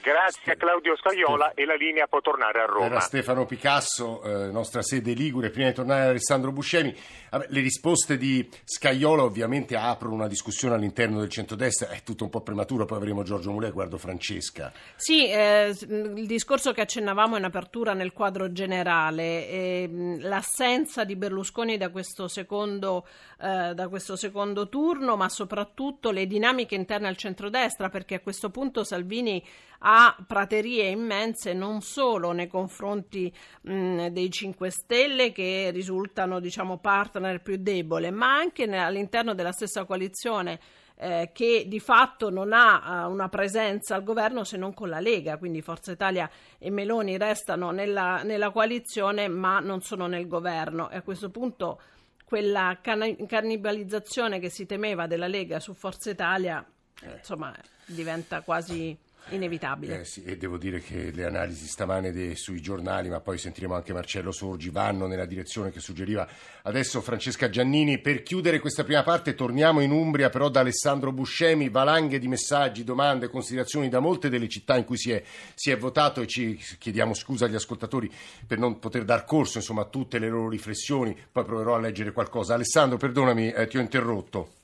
Grazie 0.00 0.52
a 0.52 0.56
Claudio 0.56 0.96
Scaiola 0.96 1.52
e 1.54 1.64
la 1.64 1.74
linea 1.74 2.06
può 2.06 2.20
tornare 2.20 2.60
a 2.60 2.66
Roma. 2.66 2.86
Era 2.86 3.00
Stefano 3.00 3.46
Picasso, 3.46 4.22
eh, 4.22 4.50
nostra 4.50 4.80
sede 4.80 5.12
Ligure. 5.12 5.50
Prima 5.50 5.68
di 5.68 5.74
tornare 5.74 6.02
a 6.02 6.08
Alessandro 6.10 6.52
Buscemi, 6.52 6.94
Vabbè, 7.30 7.46
le 7.48 7.60
risposte 7.60 8.16
di 8.16 8.48
Scaiola 8.64 9.22
ovviamente 9.22 9.76
aprono 9.76 10.14
una 10.14 10.28
discussione 10.28 10.76
all'interno 10.76 11.18
del 11.20 11.28
centrodestra. 11.28 11.88
È 11.88 12.02
tutto 12.02 12.24
un 12.24 12.30
po' 12.30 12.40
prematuro, 12.40 12.84
poi 12.84 12.96
avremo 12.96 13.22
Giorgio 13.22 13.50
Mulè, 13.50 13.70
guardo 13.70 13.98
Francesca. 13.98 14.72
Sì, 14.96 15.28
eh, 15.28 15.74
il 15.80 16.26
discorso 16.26 16.72
che 16.72 16.82
accennavamo 16.82 17.34
è 17.34 17.38
un'apertura 17.38 17.92
nel 17.92 18.12
quadro 18.12 18.52
generale. 18.52 19.48
Eh, 19.48 20.16
l'assenza 20.20 21.04
di 21.04 21.16
Berlusconi 21.16 21.76
da 21.76 21.90
questo, 21.90 22.28
secondo, 22.28 23.06
eh, 23.40 23.74
da 23.74 23.88
questo 23.88 24.16
secondo 24.16 24.68
turno, 24.68 25.16
ma 25.16 25.28
soprattutto 25.28 26.10
le 26.10 26.26
dinamiche 26.26 26.76
interne 26.76 27.08
al 27.08 27.16
centrodestra, 27.16 27.88
perché 27.88 28.16
a 28.16 28.20
questo 28.20 28.50
punto 28.50 28.84
Salvini 28.84 29.44
ha 29.80 29.87
praterie 30.26 30.88
immense 30.88 31.52
non 31.52 31.80
solo 31.80 32.32
nei 32.32 32.46
confronti 32.46 33.32
mh, 33.62 34.08
dei 34.08 34.30
5 34.30 34.70
Stelle 34.70 35.32
che 35.32 35.70
risultano 35.72 36.40
diciamo, 36.40 36.78
partner 36.78 37.40
più 37.42 37.56
debole, 37.58 38.10
ma 38.10 38.34
anche 38.34 38.64
all'interno 38.64 39.34
della 39.34 39.52
stessa 39.52 39.84
coalizione 39.84 40.58
eh, 40.96 41.30
che 41.32 41.64
di 41.66 41.78
fatto 41.78 42.28
non 42.28 42.52
ha 42.52 43.06
uh, 43.06 43.10
una 43.10 43.28
presenza 43.28 43.94
al 43.94 44.02
governo 44.02 44.42
se 44.42 44.56
non 44.56 44.74
con 44.74 44.88
la 44.88 45.00
Lega, 45.00 45.38
quindi 45.38 45.62
Forza 45.62 45.92
Italia 45.92 46.28
e 46.58 46.70
Meloni 46.70 47.16
restano 47.16 47.70
nella, 47.70 48.22
nella 48.24 48.50
coalizione 48.50 49.28
ma 49.28 49.60
non 49.60 49.80
sono 49.80 50.06
nel 50.06 50.26
governo. 50.26 50.90
E 50.90 50.96
a 50.96 51.02
questo 51.02 51.30
punto 51.30 51.80
quella 52.24 52.78
can- 52.82 53.26
cannibalizzazione 53.26 54.40
che 54.40 54.50
si 54.50 54.66
temeva 54.66 55.06
della 55.06 55.28
Lega 55.28 55.60
su 55.60 55.72
Forza 55.72 56.10
Italia 56.10 56.66
eh, 57.02 57.16
insomma 57.18 57.54
diventa 57.86 58.42
quasi 58.42 58.96
inevitabile. 59.30 60.00
Eh 60.00 60.04
sì, 60.04 60.22
e 60.24 60.36
devo 60.36 60.58
dire 60.58 60.80
che 60.80 61.10
le 61.10 61.24
analisi 61.24 61.66
stamane 61.66 62.12
de, 62.12 62.34
sui 62.36 62.60
giornali, 62.60 63.08
ma 63.08 63.20
poi 63.20 63.38
sentiremo 63.38 63.74
anche 63.74 63.92
Marcello 63.92 64.32
Sorgi, 64.32 64.70
vanno 64.70 65.06
nella 65.06 65.26
direzione 65.26 65.70
che 65.70 65.80
suggeriva 65.80 66.28
adesso 66.62 67.00
Francesca 67.00 67.48
Giannini. 67.48 67.98
Per 67.98 68.22
chiudere 68.22 68.58
questa 68.58 68.84
prima 68.84 69.02
parte 69.02 69.34
torniamo 69.34 69.80
in 69.80 69.90
Umbria 69.90 70.30
però 70.30 70.48
da 70.48 70.60
Alessandro 70.60 71.12
Buscemi, 71.12 71.68
valanghe 71.68 72.18
di 72.18 72.28
messaggi, 72.28 72.84
domande, 72.84 73.28
considerazioni 73.28 73.88
da 73.88 74.00
molte 74.00 74.28
delle 74.28 74.48
città 74.48 74.76
in 74.76 74.84
cui 74.84 74.96
si 74.96 75.10
è, 75.10 75.22
si 75.54 75.70
è 75.70 75.76
votato 75.76 76.20
e 76.20 76.26
ci 76.26 76.58
chiediamo 76.78 77.14
scusa 77.14 77.46
agli 77.46 77.54
ascoltatori 77.54 78.10
per 78.46 78.58
non 78.58 78.78
poter 78.78 79.04
dar 79.04 79.24
corso 79.24 79.58
insomma, 79.58 79.82
a 79.82 79.86
tutte 79.86 80.18
le 80.18 80.28
loro 80.28 80.48
riflessioni, 80.48 81.16
poi 81.30 81.44
proverò 81.44 81.74
a 81.74 81.80
leggere 81.80 82.12
qualcosa. 82.12 82.54
Alessandro, 82.54 82.96
perdonami, 82.96 83.50
eh, 83.50 83.66
ti 83.66 83.78
ho 83.78 83.80
interrotto. 83.80 84.56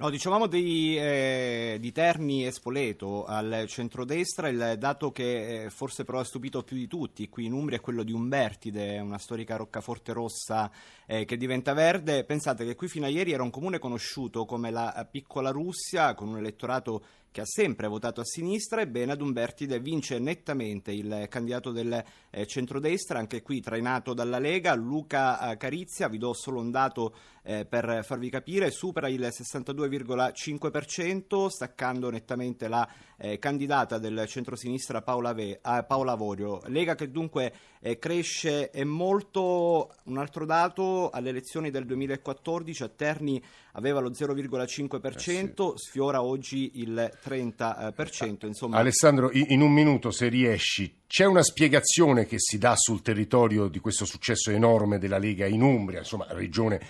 No, 0.00 0.10
dicevamo 0.10 0.46
di, 0.46 0.96
eh, 0.96 1.76
di, 1.80 1.90
Terni 1.90 2.46
e 2.46 2.52
Spoleto 2.52 3.24
al 3.24 3.64
centrodestra, 3.66 4.46
il 4.46 4.76
dato 4.78 5.10
che 5.10 5.64
eh, 5.64 5.70
forse 5.70 6.04
però 6.04 6.20
ha 6.20 6.24
stupito 6.24 6.62
più 6.62 6.76
di 6.76 6.86
tutti 6.86 7.28
qui 7.28 7.46
in 7.46 7.52
Umbria 7.52 7.78
è 7.78 7.80
quello 7.80 8.04
di 8.04 8.12
Umbertide, 8.12 9.00
una 9.00 9.18
storica 9.18 9.56
roccaforte 9.56 10.12
rossa 10.12 10.70
eh, 11.04 11.24
che 11.24 11.36
diventa 11.36 11.72
verde. 11.72 12.22
Pensate 12.22 12.64
che 12.64 12.76
qui 12.76 12.86
fino 12.86 13.06
a 13.06 13.08
ieri 13.08 13.32
era 13.32 13.42
un 13.42 13.50
comune 13.50 13.80
conosciuto 13.80 14.44
come 14.44 14.70
la 14.70 15.04
piccola 15.10 15.50
Russia, 15.50 16.14
con 16.14 16.28
un 16.28 16.36
elettorato 16.36 17.02
che 17.38 17.44
ha 17.44 17.46
sempre 17.46 17.86
votato 17.86 18.20
a 18.20 18.24
sinistra, 18.24 18.80
ebbene 18.80 19.12
ad 19.12 19.20
Umbertide 19.20 19.78
vince 19.78 20.18
nettamente 20.18 20.90
il 20.90 21.26
candidato 21.28 21.70
del 21.70 22.02
eh, 22.30 22.46
centrodestra, 22.46 23.20
anche 23.20 23.42
qui 23.42 23.60
trainato 23.60 24.12
dalla 24.12 24.40
Lega, 24.40 24.74
Luca 24.74 25.52
eh, 25.52 25.56
Carizia, 25.56 26.08
vi 26.08 26.18
do 26.18 26.32
solo 26.32 26.58
un 26.58 26.72
dato 26.72 27.14
eh, 27.44 27.64
per 27.64 28.04
farvi 28.04 28.28
capire, 28.28 28.72
supera 28.72 29.08
il 29.08 29.20
62,5%, 29.20 31.46
staccando 31.46 32.10
nettamente 32.10 32.66
la 32.66 32.88
eh, 33.16 33.38
candidata 33.38 33.98
del 33.98 34.24
centrosinistra 34.26 35.02
Paola, 35.02 35.32
Ve- 35.32 35.60
Paola 35.62 36.16
Vorio. 36.16 36.60
Lega 36.66 36.96
che 36.96 37.08
dunque 37.08 37.52
eh, 37.80 37.98
cresce 37.98 38.70
e 38.70 38.84
molto, 38.84 39.94
un 40.04 40.18
altro 40.18 40.44
dato, 40.44 41.10
alle 41.10 41.30
elezioni 41.30 41.70
del 41.70 41.84
2014 41.84 42.82
a 42.82 42.88
Terni 42.88 43.42
aveva 43.72 44.00
lo 44.00 44.10
0,5%, 44.10 45.14
eh 45.14 45.52
sì. 45.54 45.72
sfiora 45.76 46.22
oggi 46.22 46.72
il 46.74 47.10
30%. 47.24 48.46
Insomma... 48.46 48.78
Alessandro, 48.78 49.30
in 49.32 49.60
un 49.60 49.72
minuto 49.72 50.10
se 50.10 50.28
riesci, 50.28 51.02
c'è 51.06 51.24
una 51.24 51.42
spiegazione 51.42 52.26
che 52.26 52.36
si 52.38 52.58
dà 52.58 52.74
sul 52.76 53.02
territorio 53.02 53.68
di 53.68 53.78
questo 53.78 54.04
successo 54.04 54.50
enorme 54.50 54.98
della 54.98 55.18
Lega 55.18 55.46
in 55.46 55.62
Umbria, 55.62 56.00
insomma, 56.00 56.26
regione 56.30 56.80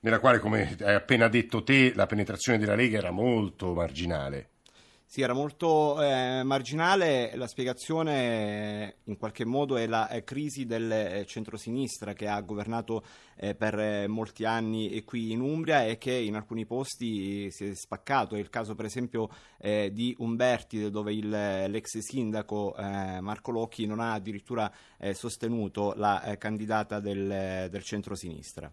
nella 0.00 0.20
quale, 0.20 0.38
come 0.38 0.76
hai 0.80 0.94
appena 0.94 1.28
detto 1.28 1.62
te, 1.62 1.92
la 1.94 2.06
penetrazione 2.06 2.58
della 2.58 2.74
Lega 2.74 2.98
era 2.98 3.10
molto 3.10 3.74
marginale. 3.74 4.50
Sì, 5.10 5.22
era 5.22 5.32
molto 5.32 6.02
eh, 6.02 6.42
marginale. 6.42 7.34
La 7.34 7.46
spiegazione 7.46 8.96
in 9.04 9.16
qualche 9.16 9.46
modo 9.46 9.78
è 9.78 9.86
la 9.86 10.06
è 10.06 10.22
crisi 10.22 10.66
del 10.66 10.92
eh, 10.92 11.24
centrosinistra 11.24 12.12
che 12.12 12.28
ha 12.28 12.38
governato 12.42 13.02
eh, 13.36 13.54
per 13.54 13.78
eh, 13.78 14.06
molti 14.06 14.44
anni 14.44 15.02
qui 15.04 15.32
in 15.32 15.40
Umbria 15.40 15.86
e 15.86 15.96
che 15.96 16.12
in 16.12 16.34
alcuni 16.34 16.66
posti 16.66 17.50
si 17.50 17.70
è 17.70 17.74
spaccato. 17.74 18.36
È 18.36 18.38
il 18.38 18.50
caso 18.50 18.74
per 18.74 18.84
esempio 18.84 19.30
eh, 19.58 19.90
di 19.94 20.14
Umberti 20.18 20.90
dove 20.90 21.14
il, 21.14 21.26
l'ex 21.30 21.96
sindaco 22.00 22.76
eh, 22.76 23.18
Marco 23.22 23.50
Locchi 23.50 23.86
non 23.86 24.00
ha 24.00 24.12
addirittura 24.12 24.70
sostenuto 25.12 25.94
la 25.96 26.36
candidata 26.38 27.00
del, 27.00 27.68
del 27.70 27.82
centrosinistra. 27.82 28.70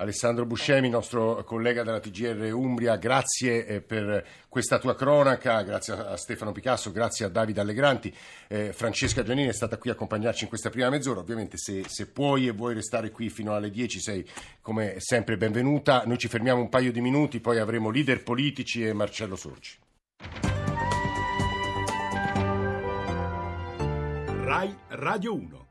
Alessandro 0.00 0.46
Buscemi, 0.46 0.88
nostro 0.88 1.44
collega 1.44 1.82
della 1.82 2.00
TGR 2.00 2.54
Umbria, 2.54 2.96
grazie 2.96 3.66
eh, 3.66 3.80
per 3.82 4.26
questa 4.48 4.78
tua 4.78 4.94
cronaca, 4.94 5.62
grazie 5.62 5.92
a 5.92 6.16
Stefano 6.16 6.52
Picasso, 6.52 6.90
grazie 6.90 7.26
a 7.26 7.28
Davide 7.28 7.60
Allegranti. 7.60 8.12
Eh, 8.48 8.72
Francesca 8.72 9.22
Giannini 9.22 9.48
è 9.48 9.52
stata 9.52 9.76
qui 9.76 9.90
a 9.90 9.92
accompagnarci 9.92 10.44
in 10.44 10.48
questa 10.48 10.70
prima 10.70 10.88
mezz'ora, 10.88 11.20
ovviamente 11.20 11.58
se, 11.58 11.84
se, 11.86 12.06
puoi 12.06 12.48
e 12.48 12.52
vuoi 12.52 12.72
restare 12.72 13.10
qui 13.10 13.28
fino 13.28 13.52
alle 13.54 13.68
10 13.68 14.00
sei 14.00 14.26
come 14.62 14.94
sempre 15.00 15.36
benvenuta. 15.36 16.04
Noi 16.06 16.16
ci 16.16 16.28
fermiamo 16.28 16.62
un 16.62 16.70
paio 16.70 16.92
di 16.92 17.02
minuti, 17.02 17.38
poi 17.40 17.58
avremo 17.58 17.90
leader 17.90 18.22
politici 18.22 18.86
e 18.86 18.94
Marcello 18.94 19.36
Sorgi. 19.36 19.76
RAI 24.44 24.76
Radio 24.88 25.34
1 25.34 25.69